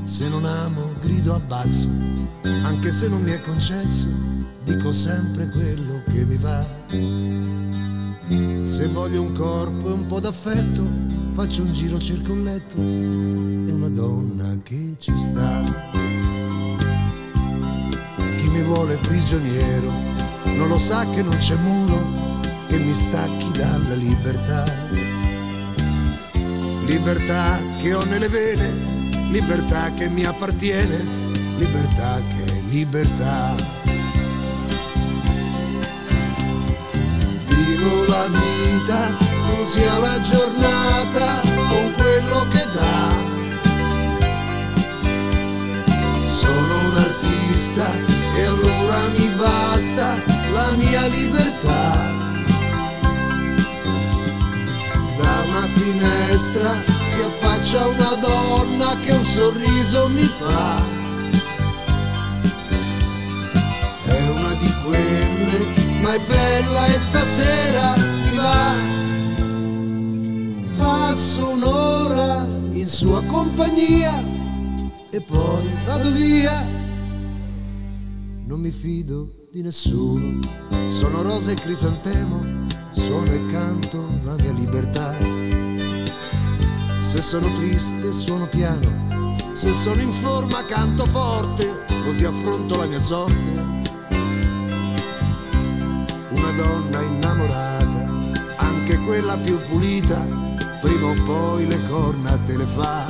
se 0.07 0.29
non 0.29 0.45
amo 0.45 0.95
grido 1.01 1.35
a 1.35 1.41
basso, 1.41 1.89
anche 2.63 2.93
se 2.93 3.09
non 3.09 3.23
mi 3.23 3.33
è 3.33 3.41
concesso, 3.41 4.07
dico 4.63 4.93
sempre 4.93 5.49
quello 5.49 6.01
che 6.05 6.25
mi 6.25 6.37
va. 6.37 6.65
Se 8.61 8.87
voglio 8.87 9.23
un 9.23 9.33
corpo 9.33 9.89
e 9.89 9.93
un 9.93 10.07
po' 10.07 10.21
d'affetto, 10.21 10.83
faccio 11.33 11.63
un 11.63 11.73
giro, 11.73 11.99
cerco 11.99 12.33
un 12.33 12.45
letto 12.45 12.81
e 12.81 13.73
una 13.73 13.89
donna 13.89 14.57
che 14.63 14.95
ci 14.97 15.13
sta. 15.19 15.65
Chi 18.37 18.49
mi 18.49 18.63
vuole 18.63 18.99
prigioniero 18.99 19.91
non 20.57 20.69
lo 20.69 20.79
sa 20.79 21.05
che 21.11 21.23
non 21.23 21.37
c'è 21.37 21.57
muro 21.57 22.41
che 22.69 22.79
mi 22.79 22.93
stacchi 22.93 23.51
dalla 23.59 23.95
libertà. 23.95 24.65
Libertà 26.87 27.59
che 27.81 27.93
ho 27.93 28.05
nelle 28.05 28.29
vene 28.29 28.96
libertà 29.31 29.93
che 29.93 30.09
mi 30.09 30.25
appartiene, 30.25 31.05
libertà 31.59 32.21
che 32.29 32.45
è 32.45 32.61
libertà. 32.69 33.55
Vivo 37.49 38.05
la 38.07 38.27
vita 38.29 39.17
così 39.47 39.83
alla 39.85 40.21
giornata 40.23 41.41
con 41.69 41.93
quello 41.97 42.47
che 42.53 42.67
dà. 42.73 43.25
Sono 46.25 46.79
un 46.89 46.97
artista 46.97 47.93
e 48.37 48.45
allora 48.45 49.09
mi 49.17 49.29
basta 49.31 50.19
la 50.53 50.71
mia 50.77 51.07
libertà. 51.07 52.15
Da 55.17 55.43
una 55.49 55.67
finestra 55.75 56.96
si 57.17 57.23
affaccia 57.23 57.87
una 57.87 58.15
donna 58.17 58.95
che 59.01 59.13
un 59.13 59.25
sorriso 59.25 60.09
mi 60.09 60.25
fa. 60.25 60.85
È 64.05 64.29
una 64.29 64.55
di 64.61 64.73
quelle, 64.85 65.67
ma 66.03 66.15
è 66.15 66.21
bella 66.21 66.87
e 66.87 66.99
stasera 66.99 67.95
mi 67.97 68.37
va. 68.37 68.75
Passo 70.77 71.49
un'ora 71.49 72.47
in 72.73 72.87
sua 72.87 73.23
compagnia 73.25 74.23
e 75.09 75.21
poi 75.21 75.71
vado 75.87 76.11
via 76.11 76.65
non 78.45 78.61
mi 78.61 78.71
fido 78.71 79.49
di 79.51 79.63
nessuno. 79.63 80.41
Sono 80.89 81.23
rosa 81.23 81.51
e 81.51 81.55
crisantemo, 81.55 82.67
suono 82.91 83.33
e 83.33 83.47
canto 83.47 84.07
la 84.23 84.35
mia 84.35 84.53
libertà. 84.53 85.26
Se 87.07 87.23
sono 87.23 87.53
triste 87.53 88.13
suono 88.13 88.47
piano, 88.47 89.37
se 89.53 89.71
sono 89.71 90.01
in 90.01 90.11
forma 90.11 90.65
canto 90.67 91.07
forte, 91.07 91.85
così 92.05 92.25
affronto 92.25 92.77
la 92.77 92.87
mia 92.87 92.99
sorte. 92.99 93.49
Una 96.31 96.51
donna 96.57 97.01
innamorata, 97.03 98.13
anche 98.57 98.99
quella 98.99 99.37
più 99.39 99.57
pulita, 99.69 100.27
prima 100.81 101.11
o 101.11 101.23
poi 101.23 101.69
le 101.69 101.81
corna 101.89 102.37
te 102.45 102.57
le 102.57 102.67
fa. 102.67 103.07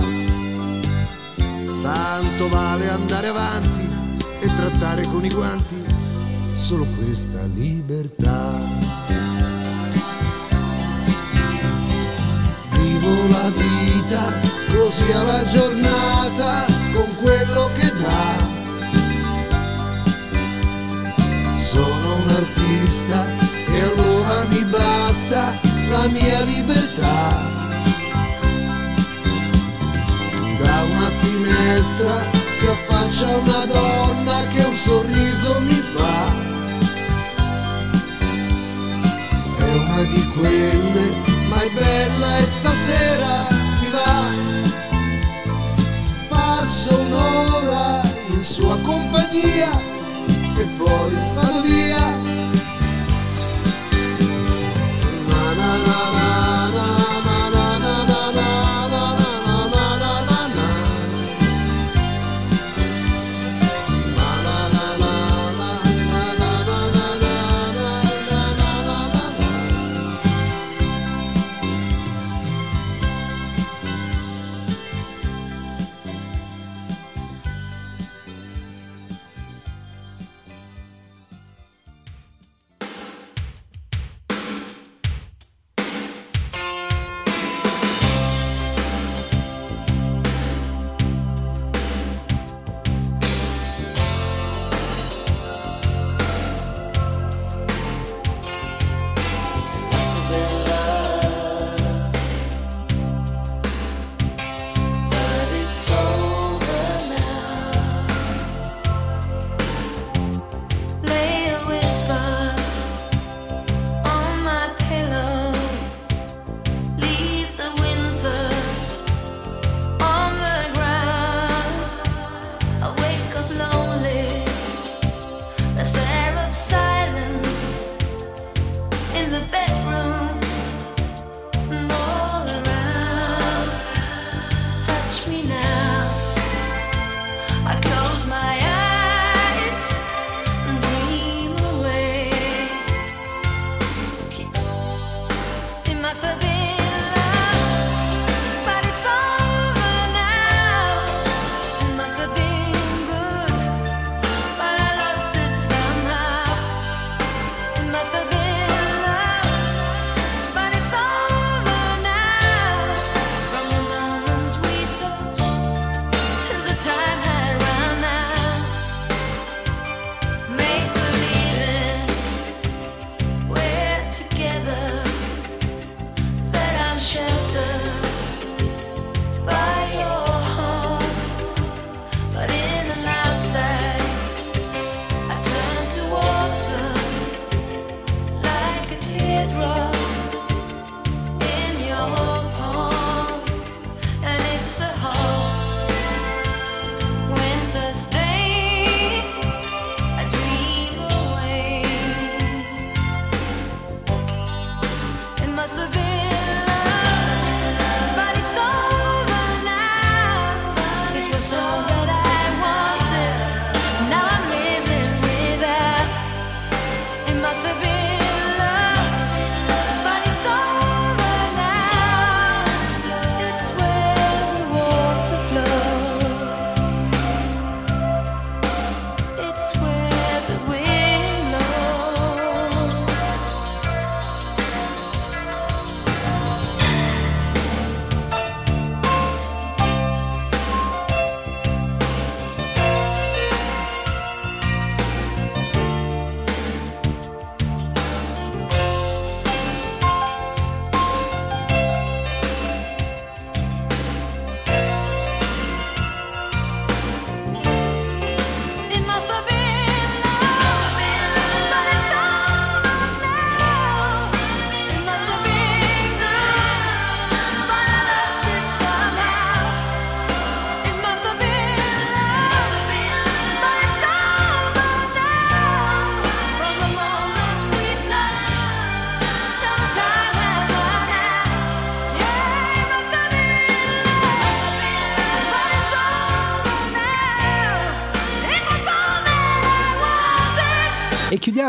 Tanto 1.80 2.48
vale 2.50 2.90
andare 2.90 3.28
avanti 3.28 3.88
e 4.40 4.46
trattare 4.54 5.04
con 5.04 5.24
i 5.24 5.30
guanti 5.30 5.82
solo 6.54 6.84
questa 6.98 7.46
libertà. 7.46 9.05
Vita 13.50 14.40
così 14.72 15.12
alla 15.12 15.44
giornata 15.44 16.66
con 16.92 17.14
quello 17.16 17.70
che 17.76 17.92
dà. 18.00 18.54
Sono 21.54 22.14
un 22.22 22.28
artista 22.28 23.26
e 23.68 23.80
allora 23.80 24.44
mi 24.48 24.64
basta 24.64 25.58
la 25.90 26.08
mia 26.08 26.40
libertà. 26.42 27.54
Da 30.58 30.82
una 30.82 31.10
finestra 31.20 32.30
si 32.58 32.66
affaccia 32.66 33.36
una 33.36 33.64
donna 33.66 34.46
che 34.48 34.64
un 34.64 34.74
sorriso 34.74 35.60
mi 35.60 35.82
fa. 35.94 36.44
È 39.58 39.74
una 39.74 40.02
di 40.02 40.26
quelle, 40.38 41.25
ma 41.56 41.62
è 41.62 41.70
bella 41.70 42.36
e 42.36 42.42
stasera 42.42 43.46
ti 43.80 43.88
va. 43.90 44.74
Passo 46.28 47.00
un'ora 47.00 48.02
in 48.28 48.42
sua 48.42 48.76
compagnia 48.82 49.70
e 50.58 50.64
poi 50.76 51.12
vado 51.34 51.62
via. 51.62 52.25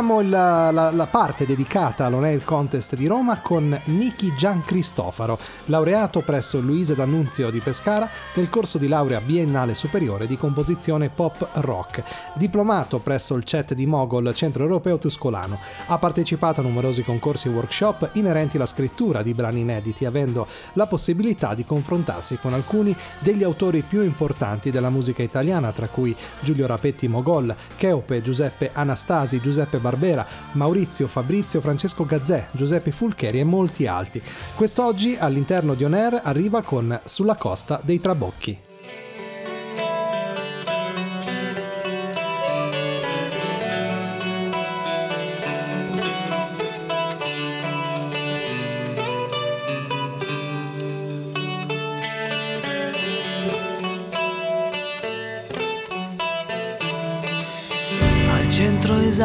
Chiudiamo 0.08 0.22
la, 0.22 0.72
la, 0.72 0.92
la 0.92 1.06
parte 1.06 1.46
dedicata 1.46 2.06
all'On 2.06 2.40
Contest 2.46 2.96
di 2.96 3.08
Roma 3.08 3.42
con 3.42 3.78
Niki 3.86 4.34
Gian 4.36 4.64
Cristofaro, 4.64 5.38
laureato 5.66 6.22
presso 6.22 6.62
Luise 6.62 6.96
D'Annunzio 6.96 7.50
di 7.50 7.60
Pescara 7.60 8.10
nel 8.36 8.50
corso 8.50 8.78
di 8.78 8.88
laurea 8.88 9.20
biennale 9.20 9.74
superiore 9.74 10.26
di 10.26 10.38
composizione 10.38 11.10
pop 11.10 11.46
rock, 11.56 12.04
diplomato 12.36 13.00
presso 13.00 13.36
il 13.36 13.44
CET 13.44 13.74
di 13.74 13.86
Mogol 13.86 14.34
Centro 14.34 14.64
Europeo 14.64 14.98
Tuscolano. 14.98 15.60
Ha 15.88 15.98
partecipato 15.98 16.62
a 16.62 16.64
numerosi 16.64 17.04
concorsi 17.04 17.50
e 17.50 17.52
workshop 17.52 18.12
inerenti 18.14 18.56
alla 18.56 18.66
scrittura 18.66 19.22
di 19.22 19.34
brani 19.34 19.62
inediti, 19.62 20.06
avendo 20.06 20.48
la 20.74 20.88
possibilità 20.88 21.54
di 21.54 21.66
confrontarsi 21.66 22.38
con 22.38 22.54
alcuni 22.54 22.96
degli 23.20 23.44
autori 23.44 23.82
più 23.82 24.02
importanti 24.04 24.72
della 24.72 24.90
musica 24.90 25.22
italiana, 25.22 25.72
tra 25.74 25.88
cui 25.88 26.16
Giulio 26.40 26.66
Rapetti 26.66 27.10
Mogol, 27.10 27.54
Cheope, 27.76 28.22
Giuseppe 28.22 28.70
Anastasi, 28.72 29.42
Giuseppe 29.42 29.80
Barbera, 29.98 30.26
Maurizio 30.54 31.08
Fabrizio, 31.08 31.60
Francesco 31.60 32.06
Gazzè, 32.06 32.50
Giuseppe 32.52 32.92
Fulcheri 32.92 33.40
e 33.40 33.44
molti 33.44 33.88
altri. 33.88 34.22
Quest'oggi 34.56 35.18
all'interno 35.20 35.74
di 35.74 35.84
On 35.84 35.94
Air 35.94 36.22
arriva 36.24 36.62
con 36.62 36.98
Sulla 37.04 37.36
costa 37.36 37.82
dei 37.84 38.00
Trabocchi. 38.00 38.67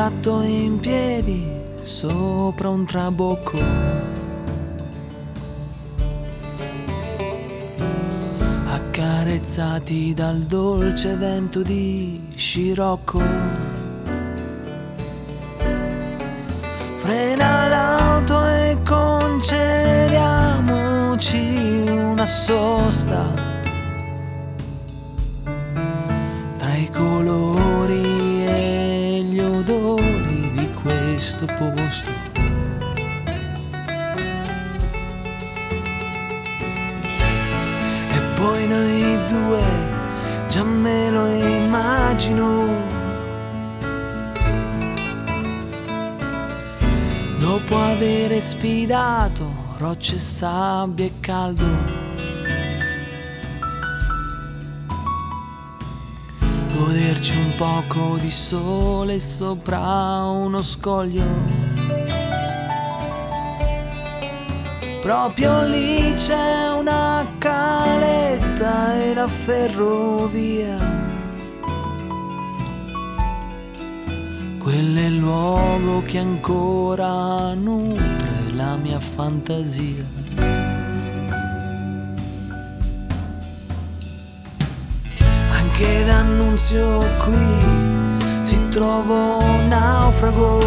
Esatto 0.03 0.43
in 0.43 0.81
piedi 0.81 1.47
sopra 1.81 2.71
un 2.71 2.85
trabocco. 2.85 3.57
Accarezzati 8.67 10.13
dal 10.13 10.39
dolce 10.39 11.15
vento 11.15 11.63
di 11.63 12.21
scirocco. 12.35 13.23
Frena 16.97 17.69
l'auto 17.69 18.45
e 18.45 18.77
concediamoci 18.85 21.85
una 21.87 22.27
sosta 22.27 23.31
tra 26.57 26.75
i 26.75 26.91
colori 26.91 27.82
questo 31.43 31.73
posto. 31.75 32.11
E 38.11 38.21
poi 38.35 38.67
noi 38.69 39.19
due, 39.29 39.63
già 40.49 40.63
me 40.63 41.11
lo 41.11 41.27
immagino. 41.27 42.91
Dopo 47.39 47.77
avere 47.77 48.41
sfidato 48.41 49.61
rocce, 49.79 50.17
sabbia 50.17 51.07
e 51.07 51.13
caldo. 51.21 52.02
Goderci 56.85 57.37
un 57.37 57.55
poco 57.57 58.17
di 58.19 58.31
sole 58.31 59.21
sopra 59.21 60.25
uno 60.25 60.63
scoglio. 60.63 61.23
Proprio 65.01 65.63
lì 65.63 66.13
c'è 66.15 66.69
una 66.77 67.25
caletta 67.39 69.01
e 69.01 69.15
la 69.15 69.29
ferrovia. 69.29 70.77
Quello 74.59 74.99
è 74.99 75.05
il 75.05 75.17
luogo 75.17 76.03
che 76.03 76.19
ancora 76.19 77.55
nutre 77.55 78.53
la 78.55 78.77
mia 78.77 78.99
fantasia. 78.99 80.22
Che 85.73 86.05
d'annunzio 86.05 86.99
qui 87.25 87.47
si 88.43 88.69
trova 88.69 89.37
un 89.37 89.69
naufrago. 89.69 90.59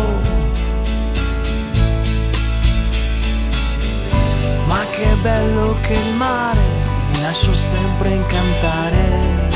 Ma 4.67 4.83
che 4.91 5.15
bello 5.21 5.75
che 5.81 5.93
il 5.93 6.13
mare 6.15 6.61
mi 7.11 7.21
lascio 7.21 7.53
sempre 7.53 8.09
incantare. 8.15 9.53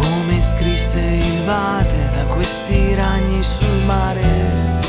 Come 0.00 0.42
scrisse 0.42 1.00
il 1.00 1.44
vate 1.44 2.10
da 2.14 2.24
questi 2.34 2.94
ragni 2.94 3.42
sul 3.42 3.78
mare. 3.86 4.83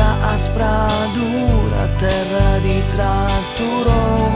Aspra 0.00 1.06
dura 1.12 1.86
terra 1.98 2.58
di 2.58 2.82
tratturo. 2.90 4.30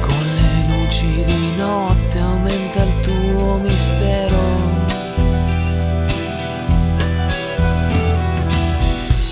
Con 0.00 0.24
le 0.34 0.66
luci 0.68 1.24
di 1.24 1.56
notte 1.56 2.18
aumenta 2.18 2.82
il 2.82 3.00
tuo 3.00 3.58
mistero. 3.58 4.40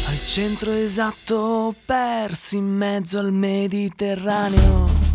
Al 0.08 0.26
centro 0.26 0.72
esatto 0.72 1.74
persi 1.84 2.56
in 2.56 2.66
mezzo 2.66 3.18
al 3.18 3.32
Mediterraneo. 3.32 5.08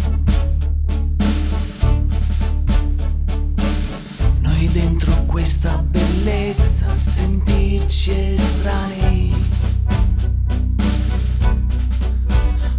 Dentro 4.72 5.14
questa 5.26 5.78
bellezza 5.78 6.05
sentirci 7.16 8.34
estranei. 8.34 9.34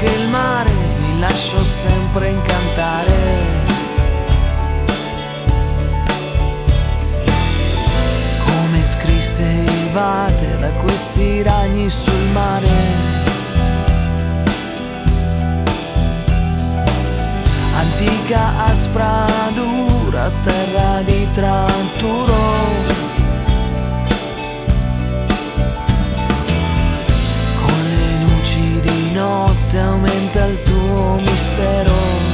Bello 0.00 0.04
che 0.04 0.10
il 0.14 0.28
mare 0.28 0.70
mi 0.72 1.20
lascio 1.20 1.62
sempre 1.62 2.28
incantare. 2.28 3.14
Come 8.44 8.84
scrisse 8.84 9.42
il 9.42 9.88
vate 9.92 10.58
da 10.58 10.70
questi 10.84 11.42
ragni 11.42 11.88
sul 11.88 12.26
mare. 12.32 13.18
antica 17.72 18.64
aspra 18.66 19.26
dura 19.54 20.30
terra 20.42 21.00
di 21.02 21.26
Tranturo 21.34 23.09
di 29.10 29.14
notte 29.14 29.78
aumenta 29.78 30.44
il 30.44 30.62
tuo 30.62 31.20
mistero 31.20 32.29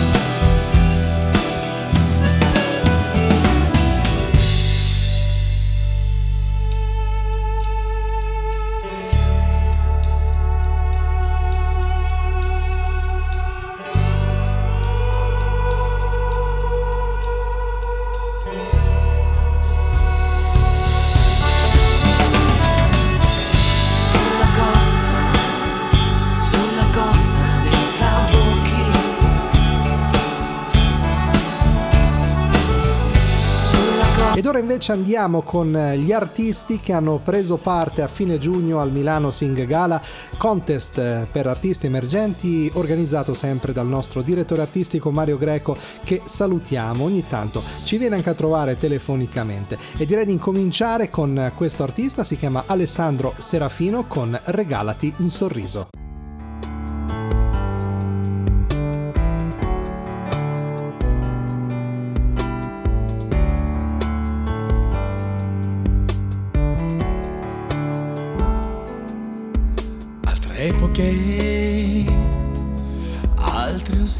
Ed 34.36 34.44
ora 34.44 34.58
invece 34.58 34.92
andiamo 34.92 35.40
con 35.40 35.72
gli 35.96 36.12
artisti 36.12 36.78
che 36.78 36.92
hanno 36.92 37.18
preso 37.24 37.56
parte 37.56 38.02
a 38.02 38.06
fine 38.06 38.36
giugno 38.36 38.80
al 38.80 38.92
Milano 38.92 39.30
Sing 39.30 39.64
Gala, 39.64 39.98
contest 40.36 41.26
per 41.32 41.46
artisti 41.46 41.86
emergenti 41.86 42.70
organizzato 42.74 43.32
sempre 43.32 43.72
dal 43.72 43.86
nostro 43.86 44.20
direttore 44.20 44.60
artistico 44.60 45.10
Mario 45.10 45.38
Greco 45.38 45.74
che 46.04 46.20
salutiamo 46.22 47.02
ogni 47.02 47.26
tanto, 47.26 47.62
ci 47.84 47.96
viene 47.96 48.16
anche 48.16 48.28
a 48.28 48.34
trovare 48.34 48.76
telefonicamente. 48.76 49.78
E 49.96 50.04
direi 50.04 50.26
di 50.26 50.32
incominciare 50.32 51.08
con 51.08 51.52
questo 51.54 51.82
artista, 51.82 52.22
si 52.22 52.36
chiama 52.36 52.64
Alessandro 52.66 53.32
Serafino 53.38 54.06
con 54.06 54.38
Regalati 54.44 55.14
un 55.16 55.30
sorriso. 55.30 55.88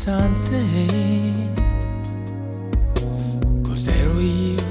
Usanze. 0.06 0.62
Cos'ero 3.62 4.20
io? 4.20 4.62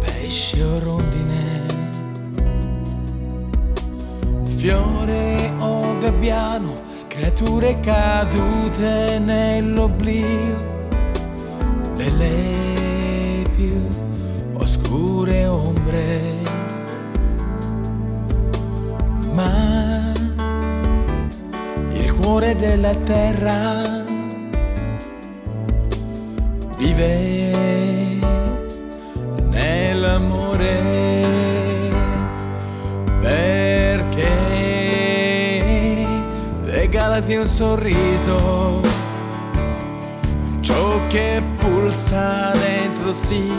Pesce 0.00 0.62
o 0.62 0.78
rondine? 0.80 1.66
Fiore 4.56 5.54
o 5.60 5.96
gabbiano? 5.98 6.82
Creature 7.08 7.80
cadute 7.80 9.18
nell'oblio 9.18 10.76
delle 11.96 12.57
della 22.78 22.94
terra. 22.94 24.04
Vive 26.76 28.20
nell'amore. 29.48 30.76
Perché 33.20 34.28
regalati 36.64 37.34
un 37.34 37.46
sorriso. 37.46 38.80
Ciò 40.60 41.00
che 41.08 41.42
pulsa 41.58 42.52
dentro 42.52 43.12
si 43.12 43.52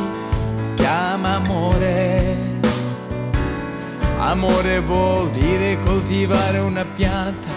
chiama 0.76 1.36
amore. 1.36 2.38
Amore 4.20 4.80
vuol 4.80 5.30
dire 5.32 5.78
coltivare 5.80 6.60
una 6.60 6.86
pianta 6.86 7.49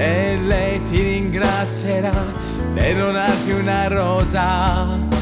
e 0.00 0.38
lei 0.38 0.82
ti 0.84 1.02
ringrazierà 1.02 2.24
per 2.72 2.96
donarti 2.96 3.50
una 3.50 3.86
rosa. 3.88 5.19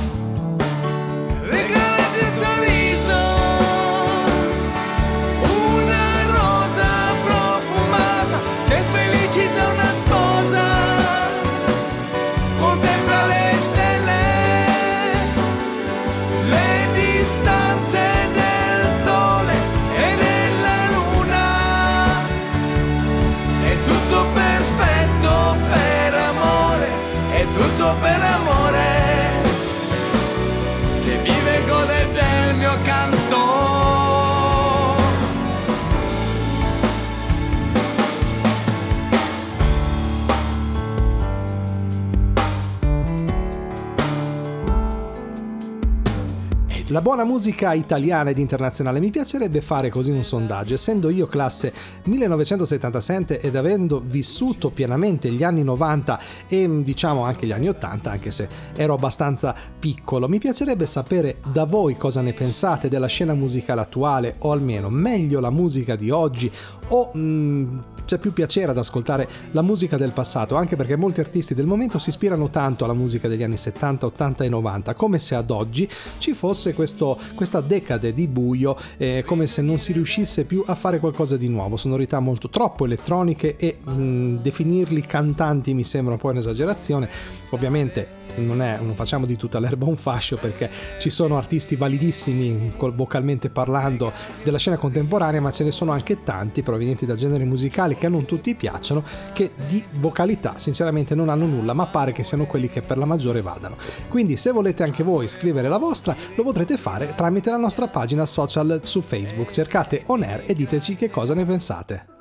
La 46.99 47.05
buona 47.05 47.23
musica 47.23 47.75
italiana 47.75 48.31
ed 48.31 48.39
internazionale. 48.39 48.99
Mi 48.99 49.13
piacerebbe 49.13 49.61
fare 49.61 49.89
così 49.89 50.11
un 50.11 50.25
sondaggio, 50.25 50.75
essendo 50.75 51.11
io 51.11 51.29
classe 51.29 51.73
1977 52.03 53.39
ed 53.39 53.55
avendo 53.55 54.03
vissuto 54.05 54.71
pienamente 54.71 55.31
gli 55.31 55.45
anni 55.45 55.63
90 55.63 56.21
e 56.49 56.83
diciamo 56.83 57.23
anche 57.23 57.47
gli 57.47 57.53
anni 57.53 57.69
80, 57.69 58.11
anche 58.11 58.33
se 58.33 58.49
ero 58.75 58.95
abbastanza 58.95 59.55
piccolo, 59.79 60.29
mi 60.29 60.41
piacerebbe 60.41 60.87
sapere 60.87 61.37
da 61.53 61.67
voi 61.67 61.95
cosa 61.97 62.21
ne 62.21 62.33
pensate 62.33 62.89
della 62.89 63.07
scena 63.07 63.33
musicale 63.33 63.81
attuale 63.81 64.35
o 64.39 64.51
almeno 64.51 64.91
meglio 64.91 65.39
la 65.39 65.51
musica 65.51 65.95
di 65.95 66.11
oggi 66.11 66.51
o 66.89 67.11
mh, 67.13 67.21
mm, 67.21 67.79
c'è 68.09 68.17
più 68.17 68.33
piacere 68.33 68.71
ad 68.71 68.79
ascoltare 68.79 69.29
la 69.51 69.61
musica 69.61 69.99
del 69.99 70.13
passato, 70.13 70.57
anche 70.57 70.77
perché 70.77 70.97
molti 70.97 71.21
artisti 71.21 71.55
del 71.55 71.67
momento 71.67 71.99
si 71.99 72.09
ispirano 72.09 72.49
tanto 72.49 72.85
alla 72.85 72.95
musica 72.95 73.29
degli 73.29 73.43
anni 73.43 73.59
70, 73.59 74.07
80 74.07 74.45
e 74.45 74.49
90, 74.49 74.95
come 74.95 75.19
se 75.19 75.35
ad 75.35 75.51
oggi 75.51 75.87
ci 76.17 76.33
fosse 76.33 76.73
questo, 76.73 76.88
questa 77.35 77.61
decade 77.61 78.13
di 78.13 78.27
buio, 78.27 78.77
eh, 78.97 79.23
come 79.27 79.47
se 79.47 79.63
non 79.63 79.79
si 79.79 79.93
riuscisse 79.93 80.45
più 80.45 80.63
a 80.67 80.75
fare 80.75 80.99
qualcosa 80.99 81.37
di 81.37 81.49
nuovo, 81.49 81.77
sonorità 81.77 82.21
molto 82.21 82.49
troppo 82.49 82.85
elettroniche 82.85 83.57
e 83.57 83.79
mh, 83.83 84.37
definirli 84.43 85.03
cantanti 85.03 85.75
mi 85.75 85.85
sembra 85.85 86.15
un 86.15 86.21
po' 86.21 86.29
un'esagerazione, 86.29 87.09
ovviamente 87.51 88.18
non, 88.39 88.63
è, 88.63 88.79
non 88.81 88.95
facciamo 88.95 89.27
di 89.27 89.37
tutta 89.37 89.59
l'erba 89.59 89.87
un 89.87 89.97
fascio 89.97 90.37
perché 90.37 90.71
ci 90.99 91.11
sono 91.11 91.37
artisti 91.37 91.77
validissimi 91.77 92.73
vocalmente 92.95 93.51
parlando 93.51 94.13
della 94.43 94.59
scena 94.59 94.77
contemporanea, 94.77 95.41
ma 95.41 95.51
ce 95.51 95.65
ne 95.65 95.71
sono 95.71 95.93
anche 95.93 96.23
tanti 96.23 96.63
provenienti 96.63 97.07
da 97.07 97.15
generi 97.15 97.45
musicali 97.45 97.97
che 97.97 98.09
non 98.09 98.25
tutti 98.25 98.55
piacciono, 98.55 99.03
che 99.33 99.53
di 99.67 99.83
vocalità 99.99 100.59
sinceramente 100.59 101.15
non 101.15 101.29
hanno 101.29 101.47
nulla, 101.47 101.73
ma 101.73 101.87
pare 101.87 102.13
che 102.13 102.25
siano 102.25 102.47
quelli 102.47 102.69
che 102.69 102.83
per 102.83 102.99
la 102.99 103.05
maggiore 103.05 103.43
vadano. 103.43 103.77
Quindi 104.09 104.37
se 104.37 104.51
volete 104.51 104.83
anche 104.83 105.03
voi 105.03 105.29
scrivere 105.29 105.69
la 105.69 105.79
vostra, 105.79 106.17
lo 106.35 106.43
potrete 106.43 106.77
fare 106.77 107.15
tramite 107.15 107.51
la 107.51 107.57
nostra 107.57 107.87
pagina 107.89 108.27
social 108.27 108.81
su 108.83 109.01
Facebook. 109.01 109.51
Cercate 109.51 110.03
On 110.07 110.23
Air 110.23 110.45
e 110.47 110.55
diteci 110.55 110.97
che 110.97 111.11
cosa 111.11 111.35
ne 111.35 111.45
pensate. 111.45 112.18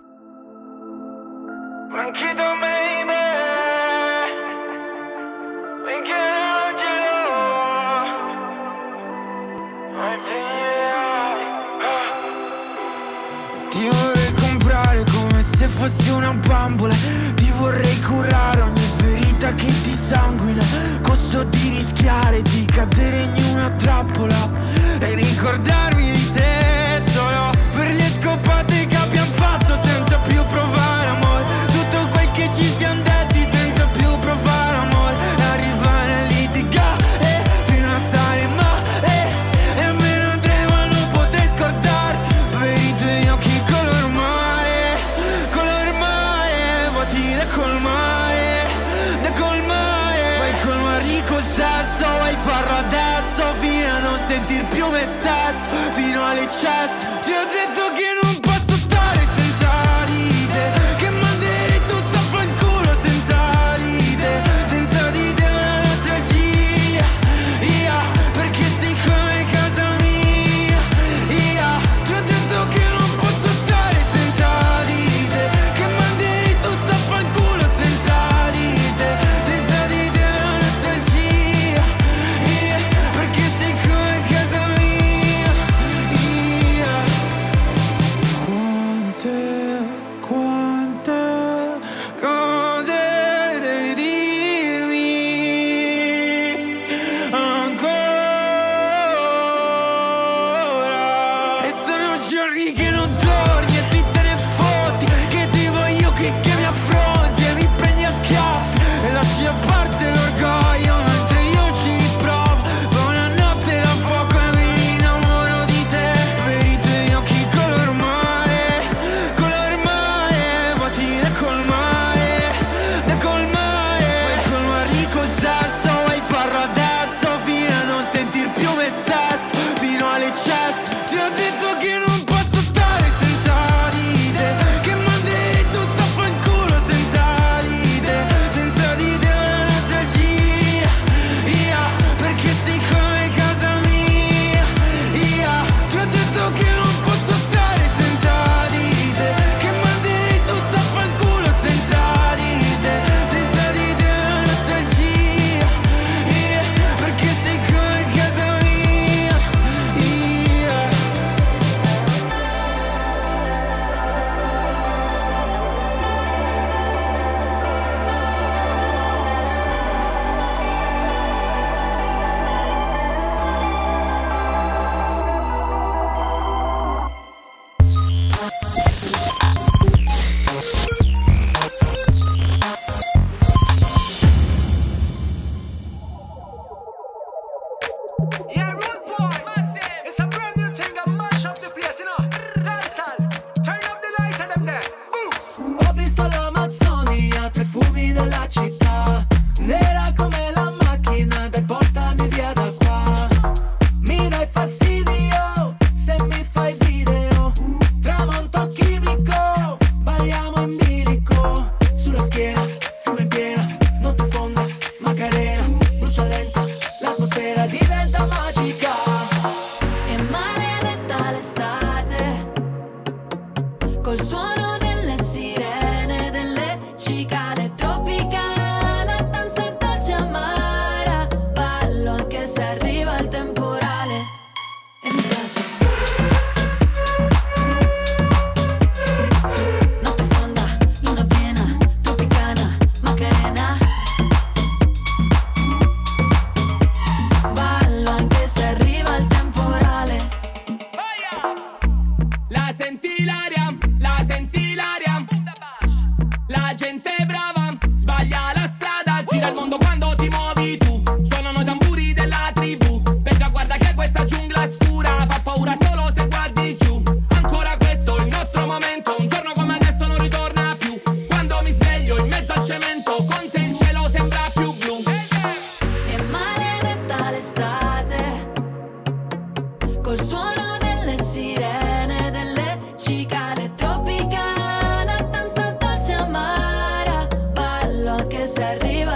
Non 288.60 289.07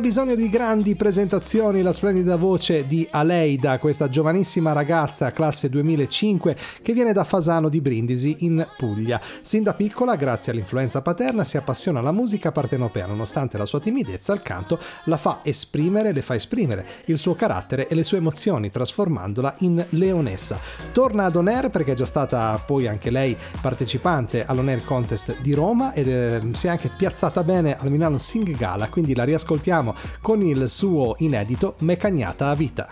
ha 0.00 0.02
bisogno 0.02 0.34
di 0.34 0.48
grandi 0.48 0.94
presentazioni 0.94 1.82
la 1.82 1.92
splendida 1.92 2.36
voce 2.36 2.86
di 2.86 3.06
Aleida, 3.10 3.78
questa 3.78 4.08
giovanissima 4.08 4.72
ragazza 4.72 5.30
classe 5.30 5.68
2005 5.68 6.56
che 6.80 6.94
viene 6.94 7.12
da 7.12 7.22
Fasano 7.22 7.68
di 7.68 7.82
Brindisi 7.82 8.36
in 8.40 8.66
Puglia. 8.78 9.20
Sin 9.40 9.62
da 9.62 9.74
piccola, 9.74 10.16
grazie 10.16 10.52
all'influenza 10.52 11.02
paterna, 11.02 11.44
si 11.44 11.58
appassiona 11.58 11.98
alla 11.98 12.12
musica 12.12 12.50
partenopea, 12.50 13.04
nonostante 13.04 13.58
la 13.58 13.66
sua 13.66 13.78
timidezza 13.78 14.32
al 14.32 14.40
canto 14.40 14.78
la 15.04 15.18
fa 15.18 15.40
esprimere, 15.42 16.12
le 16.12 16.22
fa 16.22 16.34
esprimere 16.34 16.86
il 17.06 17.18
suo 17.18 17.34
carattere 17.34 17.86
e 17.86 17.94
le 17.94 18.02
sue 18.02 18.16
emozioni, 18.16 18.70
trasformandola 18.70 19.56
in 19.58 19.84
leonessa. 19.90 20.58
Torna 20.92 21.26
ad 21.26 21.36
On 21.36 21.68
perché 21.70 21.92
è 21.92 21.94
già 21.94 22.06
stata 22.06 22.58
poi 22.64 22.86
anche 22.86 23.10
lei 23.10 23.36
partecipante 23.60 24.46
all'On 24.46 24.80
Contest 24.82 25.42
di 25.42 25.52
Roma 25.52 25.92
ed 25.92 26.08
eh, 26.08 26.40
si 26.52 26.68
è 26.68 26.70
anche 26.70 26.90
piazzata 26.96 27.44
bene 27.44 27.76
al 27.76 27.90
Milano 27.90 28.16
Sing 28.16 28.56
Gala, 28.56 28.88
quindi 28.88 29.14
la 29.14 29.24
riascoltiamo 29.24 29.88
ascoltiamo 29.90 29.94
con 30.20 30.42
il 30.42 30.68
suo 30.68 31.14
inedito 31.18 31.74
Mecagnata 31.80 32.50
a 32.50 32.54
vita. 32.54 32.88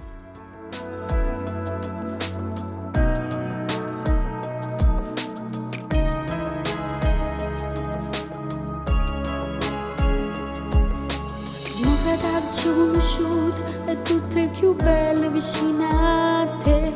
conosciute 12.61 13.63
e 13.87 14.03
tutte 14.03 14.49
più 14.49 14.75
belle 14.75 15.31
vicine 15.31 15.87
a 15.91 16.47
te. 16.63 16.93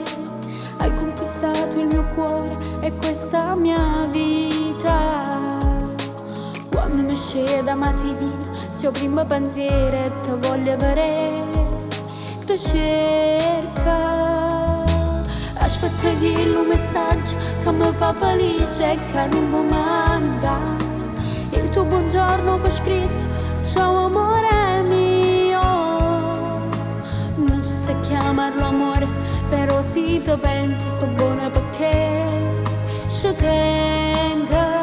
Hai 0.79 0.95
conquistato 0.97 1.81
il 1.81 1.87
mio 1.87 2.05
cuore 2.15 2.57
e 2.81 2.93
questa 2.97 3.55
mia 3.55 4.07
vita. 4.11 5.59
Quando 6.71 7.03
mi 7.03 7.13
esce 7.13 7.63
da 7.63 7.75
mattina 7.75 8.52
se 8.83 8.89
ho 8.89 8.91
primo 8.91 9.25
pensiero 9.25 10.11
ti 10.23 10.31
voglio 10.41 10.73
avere 10.73 11.41
ti 12.45 12.59
cerca. 12.59 14.01
Aspetta 15.55 16.19
che 16.19 16.27
il 16.27 16.65
messaggio 16.67 17.37
che 17.63 17.71
mi 17.71 17.93
fa 17.95 18.13
felice 18.13 18.91
e 18.91 18.99
che 19.13 19.27
non 19.31 19.51
mi 19.51 19.71
manca 19.71 20.59
il 21.51 21.69
tuo 21.69 21.85
buongiorno 21.85 22.61
che 22.61 22.67
ho 22.67 22.71
scritto 22.73 23.25
ciao 23.63 24.07
amore 24.07 24.83
mio. 24.89 25.61
Non 27.37 27.63
so 27.63 27.75
se 27.85 27.95
chiamarlo 28.01 28.65
amore 28.65 29.07
però 29.49 29.81
se 29.81 30.23
ti 30.23 30.37
pensi 30.41 30.89
sto 30.89 31.07
buono 31.15 31.49
perché 31.51 32.27
je 33.07 33.33
tenga. 33.37 34.82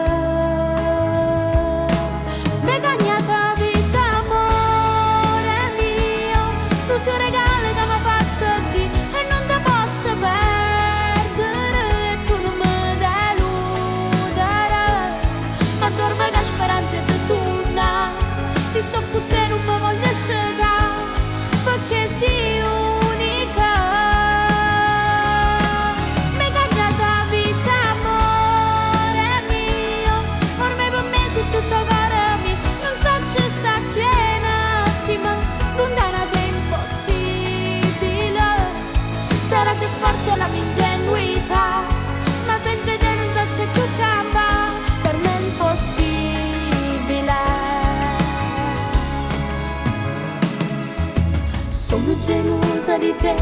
Gelosa 52.30 52.98
di 53.00 53.14
te, 53.16 53.36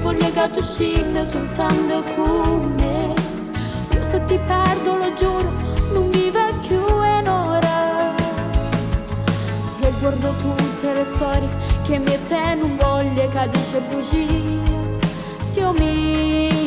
voglio 0.00 0.30
che 0.30 0.50
tu 0.52 0.60
uscire 0.60 1.26
soltanto 1.26 2.04
con 2.14 2.72
me. 2.76 3.14
Io 3.94 4.02
se 4.04 4.24
ti 4.26 4.38
perdo 4.46 4.96
lo 4.96 5.12
giuro, 5.14 5.50
non 5.92 6.08
vivo 6.10 6.38
più 6.66 6.78
un'ora. 6.78 8.14
E 9.80 9.92
guardo 10.00 10.32
tutte 10.40 10.94
le 10.94 11.04
storie 11.04 11.48
che 11.82 11.98
mi 11.98 12.12
e 12.12 12.24
te 12.24 12.54
non 12.54 12.76
voglio 12.76 13.28
che 13.28 13.48
dice 13.50 13.80
bugie. 13.90 14.30
Sio 15.40 15.72
mia. 15.72 16.57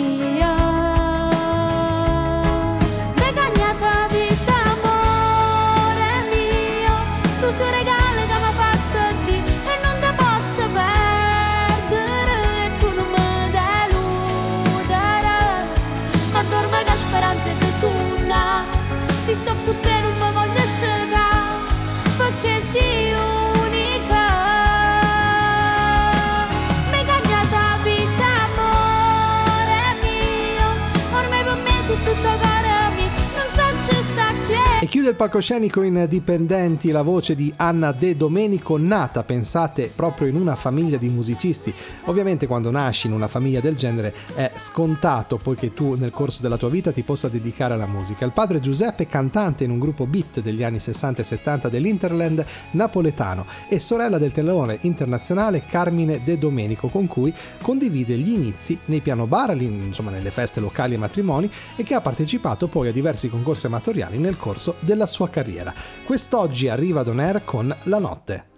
Chiude 35.01 35.17
il 35.17 35.19
palcoscenico 35.19 35.81
in 35.81 36.05
Dipendenti 36.07 36.91
la 36.91 37.01
voce 37.01 37.33
di 37.33 37.51
Anna 37.55 37.91
De 37.91 38.15
Domenico, 38.15 38.77
nata, 38.77 39.23
pensate, 39.23 39.91
proprio 39.95 40.27
in 40.27 40.35
una 40.35 40.53
famiglia 40.53 40.97
di 40.97 41.09
musicisti. 41.09 41.73
Ovviamente 42.05 42.45
quando 42.45 42.69
nasci 42.69 43.07
in 43.07 43.13
una 43.13 43.27
famiglia 43.27 43.61
del 43.61 43.73
genere 43.73 44.13
è 44.35 44.51
scontato 44.57 45.37
poi 45.37 45.55
che 45.55 45.73
tu 45.73 45.95
nel 45.95 46.11
corso 46.11 46.43
della 46.43 46.57
tua 46.57 46.69
vita 46.69 46.91
ti 46.91 47.01
possa 47.01 47.29
dedicare 47.29 47.73
alla 47.73 47.87
musica. 47.87 48.25
Il 48.25 48.31
padre 48.31 48.59
Giuseppe, 48.59 49.07
cantante 49.07 49.63
in 49.63 49.71
un 49.71 49.79
gruppo 49.79 50.05
beat 50.05 50.39
degli 50.39 50.61
anni 50.61 50.79
60 50.79 51.21
e 51.21 51.25
70 51.25 51.69
dell'Interland 51.69 52.45
napoletano 52.71 53.47
e 53.67 53.79
sorella 53.79 54.19
del 54.19 54.31
tenore 54.31 54.77
internazionale 54.81 55.65
Carmine 55.65 56.21
De 56.23 56.37
Domenico 56.37 56.89
con 56.89 57.07
cui 57.07 57.33
condivide 57.63 58.15
gli 58.17 58.33
inizi 58.33 58.77
nei 58.85 59.01
piano 59.01 59.25
bar, 59.25 59.59
insomma 59.59 60.11
nelle 60.11 60.29
feste 60.29 60.59
locali 60.59 60.93
e 60.93 60.97
matrimoni 60.97 61.49
e 61.75 61.81
che 61.81 61.95
ha 61.95 62.01
partecipato 62.01 62.67
poi 62.67 62.89
a 62.89 62.91
diversi 62.91 63.29
concorsi 63.29 63.65
amatoriali 63.65 64.19
nel 64.19 64.37
corso 64.37 64.75
della 64.91 65.05
sua 65.05 65.29
carriera. 65.29 65.73
Quest'oggi 66.05 66.67
arriva 66.67 66.99
ad 66.99 67.07
On 67.07 67.19
Air 67.19 67.45
con 67.45 67.73
La 67.83 67.99
Notte. 67.99 68.49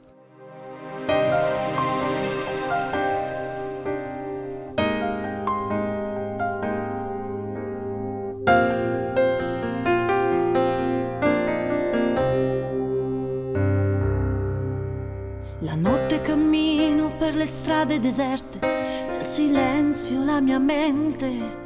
La 15.59 15.75
notte 15.75 16.19
cammino 16.21 17.13
per 17.15 17.35
le 17.35 17.45
strade 17.45 17.99
deserte, 17.99 18.59
nel 18.59 19.21
silenzio 19.21 20.23
la 20.23 20.41
mia 20.41 20.57
mente 20.57 21.61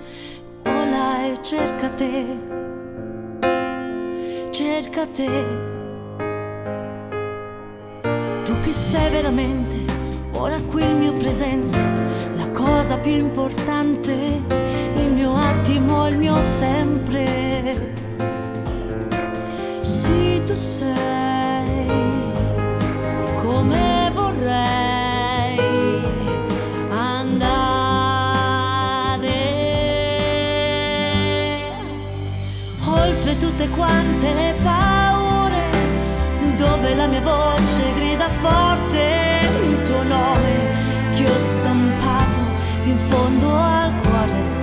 vola 0.63 1.26
e 1.26 1.41
cerca 1.41 1.89
te, 1.89 2.66
cerca 4.82 5.07
te. 5.07 5.25
Tu 8.45 8.53
che 8.61 8.71
sei 8.71 9.09
veramente, 9.09 9.75
ora 10.34 10.61
qui 10.61 10.84
il 10.84 10.95
mio 10.95 11.13
presente, 11.13 11.80
la 12.36 12.47
cosa 12.51 12.97
più 12.97 13.13
importante, 13.13 14.13
il 14.13 15.11
mio 15.11 15.34
attimo, 15.36 16.07
il 16.07 16.17
mio 16.17 16.39
sempre. 16.41 17.95
Sì, 19.82 20.43
tu 20.45 20.53
sei 20.53 21.88
come 23.34 24.11
vorrei 24.13 25.59
andare 26.91 27.78
oltre 32.86 33.38
tutte 33.38 33.67
quante 33.69 34.34
le 34.34 34.46
mia 37.07 37.21
voce 37.21 37.93
grida 37.95 38.29
forte 38.29 39.39
il 39.69 39.81
tuo 39.83 40.03
nome 40.03 40.55
che 41.15 41.29
ho 41.29 41.37
stampato 41.37 42.39
in 42.83 42.97
fondo 42.97 43.55
al 43.55 43.91
cuore. 44.01 44.55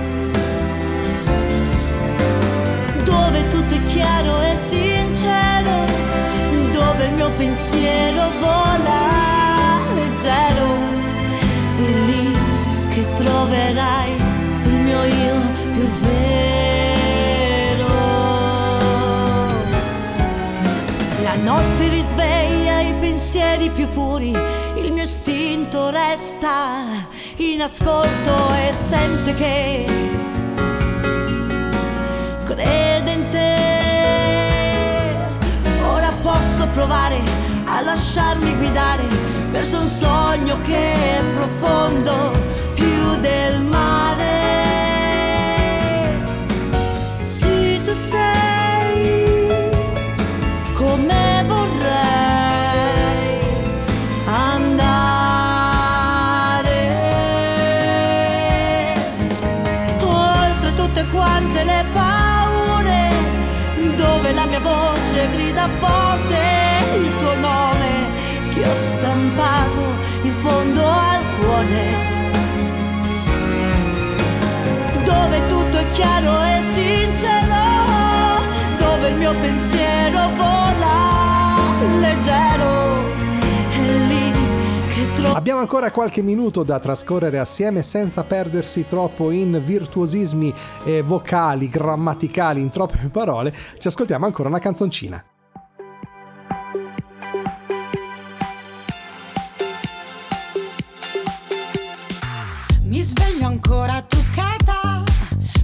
Dove 3.03 3.47
tutto 3.49 3.73
è 3.73 3.83
chiaro 3.83 4.41
e 4.41 4.55
sincero, 4.55 5.85
dove 6.71 7.05
il 7.05 7.13
mio 7.13 7.31
pensiero 7.31 8.29
vola 8.39 9.03
leggero, 9.95 10.54
pensieri 23.15 23.69
più 23.69 23.87
puri, 23.87 24.37
il 24.75 24.91
mio 24.91 25.03
istinto 25.03 25.89
resta 25.89 26.83
in 27.37 27.61
ascolto 27.61 28.35
e 28.67 28.73
sente 28.73 29.33
che 29.35 29.85
crede 32.43 33.11
in 33.11 33.29
te. 33.29 33.55
Ora 35.93 36.11
posso 36.21 36.67
provare 36.73 37.17
a 37.63 37.79
lasciarmi 37.79 38.53
guidare 38.57 39.07
verso 39.49 39.79
un 39.79 39.87
sogno 39.87 40.59
che 40.59 40.91
è 40.91 41.23
profondo 41.35 42.33
più 42.73 43.17
del 43.21 43.61
mare. 43.61 44.04
Stampato 68.75 69.81
in 70.23 70.33
fondo 70.33 70.85
al 70.85 71.23
cuore 71.39 71.83
dove 75.03 75.47
tutto 75.47 75.77
è 75.77 75.87
chiaro 75.93 76.43
e 76.43 76.61
sincero 76.73 77.55
dove 78.77 79.07
il 79.07 79.15
mio 79.15 79.33
pensiero 79.39 80.29
vola 80.35 81.55
leggero 81.99 83.23
Abbiamo 85.33 85.59
ancora 85.59 85.91
qualche 85.91 86.21
minuto 86.21 86.63
da 86.63 86.79
trascorrere 86.79 87.39
assieme 87.39 87.83
senza 87.83 88.23
perdersi 88.23 88.85
troppo 88.85 89.31
in 89.31 89.61
virtuosismi 89.63 90.53
vocali, 91.03 91.67
grammaticali, 91.67 92.61
in 92.61 92.69
troppe 92.69 93.09
parole. 93.11 93.53
Ci 93.77 93.87
ascoltiamo 93.87 94.25
ancora 94.25 94.47
una 94.47 94.59
canzoncina. 94.59 95.23
Sveglio 103.05 103.45
ancora 103.45 104.01
truccata 104.01 105.03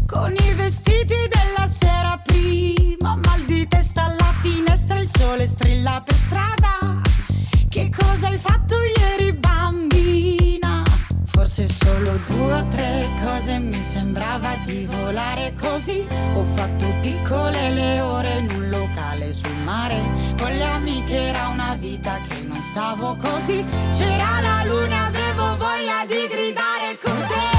con 0.05 0.31
i 0.31 0.53
vestiti 0.53 1.15
della 1.27 1.65
sera 1.65 2.21
prima. 2.23 3.15
Mal 3.15 3.41
di 3.45 3.67
testa 3.67 4.03
alla 4.03 4.31
finestra, 4.41 4.99
il 4.99 5.09
sole 5.09 5.47
strilla 5.47 6.03
per 6.05 6.15
strada. 6.15 7.01
Che 7.67 7.89
cosa 7.89 8.27
hai 8.27 8.37
fatto 8.37 8.75
ieri, 8.99 9.33
bambina? 9.33 10.83
Forse 11.25 11.65
solo 11.67 12.19
due 12.27 12.53
o 12.53 12.67
tre 12.67 13.09
cose 13.23 13.57
mi 13.57 13.81
sembrava 13.81 14.55
di 14.63 14.85
volare 14.85 15.53
così. 15.59 16.07
Ho 16.35 16.43
fatto 16.43 16.85
piccole 17.01 17.71
le 17.71 18.01
ore 18.01 18.37
in 18.37 18.51
un 18.51 18.69
locale 18.69 19.33
sul 19.33 19.55
mare. 19.63 19.99
Con 20.37 20.51
le 20.51 20.63
amiche 20.63 21.29
era 21.29 21.47
una 21.47 21.73
vita 21.73 22.19
che 22.27 22.39
non 22.41 22.61
stavo 22.61 23.15
così. 23.15 23.65
C'era 23.97 24.39
la 24.41 24.63
luna, 24.65 25.09
avevo 25.41 25.55
voglia 25.57 26.05
di 26.05 26.27
gridare 26.27 26.97
con 27.01 27.17
te. 27.27 27.50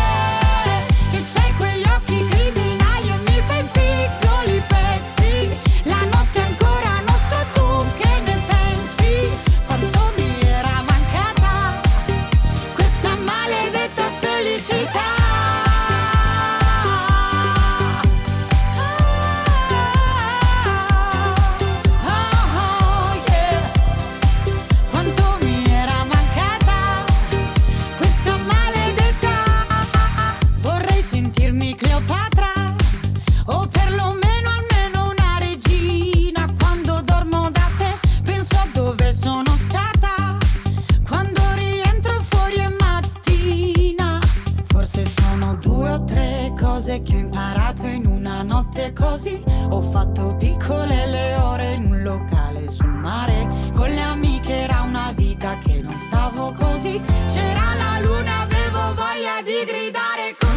Tre 46.01 46.53
cose 46.59 47.03
che 47.03 47.17
ho 47.17 47.19
imparato 47.19 47.87
in 47.87 48.07
una 48.07 48.43
notte 48.43 48.93
così. 48.93 49.43
Ho 49.69 49.81
fatto 49.81 50.37
piccole 50.37 51.07
le 51.07 51.35
ore 51.35 51.75
in 51.75 51.85
un 51.85 52.03
locale 52.03 52.69
sul 52.69 52.89
mare. 52.89 53.49
Con 53.75 53.89
le 53.89 54.01
amiche 54.01 54.63
era 54.63 54.83
una 54.83 55.13
vita 55.13 55.59
che 55.59 55.81
non 55.81 55.95
stavo 55.95 56.53
così. 56.53 57.01
C'era 57.27 57.75
la 57.77 58.01
luna, 58.01 58.41
avevo 58.43 58.95
voglia 58.95 59.43
di 59.45 59.65
gridare 59.67 60.35
con 60.39 60.52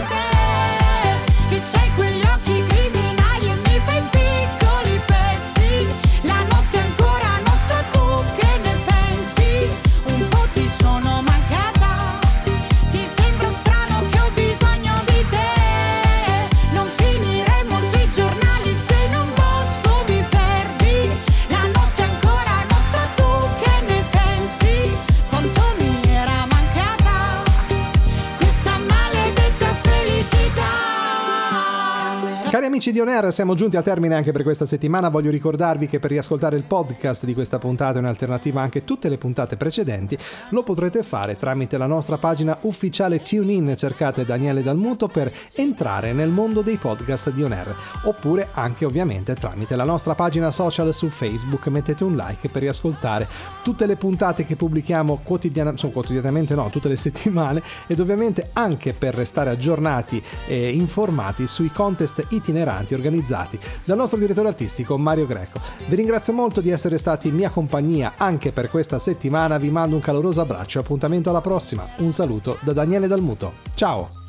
Cari 32.56 32.68
amici 32.68 32.94
di 32.94 33.02
On 33.02 33.10
Air, 33.10 33.34
siamo 33.34 33.54
giunti 33.54 33.76
al 33.76 33.84
termine 33.84 34.16
anche 34.16 34.32
per 34.32 34.44
questa 34.44 34.66
settimana. 34.66 35.10
Voglio 35.10 35.30
ricordarvi 35.30 35.90
che 35.90 36.00
per 36.00 36.12
riascoltare 36.12 36.56
il 36.56 36.64
podcast 36.64 37.26
di 37.26 37.34
questa 37.34 37.60
puntata 37.60 37.98
e 37.98 38.00
in 38.00 38.08
alternativa 38.08 38.62
anche 38.62 38.86
tutte 38.86 39.10
le 39.10 39.18
puntate 39.18 39.58
precedenti 39.58 40.18
lo 40.52 40.64
potrete 40.64 41.04
fare 41.04 41.36
tramite 41.36 41.78
la 41.78 41.86
nostra 41.86 42.18
pagina 42.18 42.58
ufficiale 42.62 43.22
TuneIn. 43.22 43.74
Cercate 43.76 44.24
Daniele 44.24 44.64
Dalmuto 44.64 45.10
per 45.10 45.34
entrare 45.56 46.14
nel 46.14 46.30
mondo 46.30 46.62
dei 46.62 46.78
podcast 46.78 47.30
di 47.32 47.44
On 47.44 47.52
Air. 47.52 47.76
Oppure 48.04 48.48
anche 48.54 48.86
ovviamente 48.86 49.34
tramite 49.34 49.76
la 49.76 49.84
nostra 49.84 50.16
pagina 50.16 50.50
social 50.50 50.94
su 50.94 51.10
Facebook. 51.10 51.68
Mettete 51.68 52.06
un 52.06 52.16
like 52.16 52.48
per 52.48 52.62
riascoltare 52.62 53.28
tutte 53.64 53.86
le 53.86 53.98
puntate 53.98 54.46
che 54.46 54.56
pubblichiamo 54.56 55.20
quotidiana- 55.26 55.72
insomma, 55.72 55.92
quotidianamente, 55.92 56.56
no, 56.56 56.70
tutte 56.70 56.88
le 56.88 56.96
settimane 56.96 57.62
ed 57.86 58.00
ovviamente 58.00 58.52
anche 58.54 58.94
per 58.94 59.14
restare 59.14 59.50
aggiornati 59.50 60.24
e 60.48 60.70
informati 60.70 61.48
sui 61.48 61.70
contest 61.70 62.26
itineranti 62.46 62.94
organizzati 62.94 63.60
dal 63.84 63.98
nostro 63.98 64.20
direttore 64.20 64.50
artistico 64.50 64.98
Mario 64.98 65.26
Greco. 65.26 65.60
Vi 65.88 65.96
ringrazio 65.96 66.34
molto 66.34 66.62
di 66.62 66.70
essere 66.70 66.98
stati 66.98 67.30
in 67.30 67.36
mia 67.36 67.50
compagnia 67.50 68.14
anche 68.18 68.52
per 68.52 68.70
questa 68.70 69.00
settimana, 69.00 69.58
vi 69.58 69.72
mando 69.72 69.96
un 69.96 70.02
caloroso 70.02 70.42
abbraccio 70.42 70.78
e 70.78 70.82
appuntamento 70.82 71.30
alla 71.30 71.42
prossima. 71.42 71.88
Un 71.98 72.12
saluto 72.12 72.58
da 72.62 72.74
Daniele 72.74 73.08
Dalmuto. 73.08 73.54
Ciao! 73.74 74.24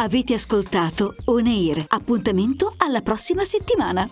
Avete 0.00 0.34
ascoltato 0.34 1.14
On 1.26 1.46
Air. 1.46 1.84
Appuntamento 1.88 2.74
alla 2.76 3.00
prossima 3.00 3.44
settimana. 3.44 4.06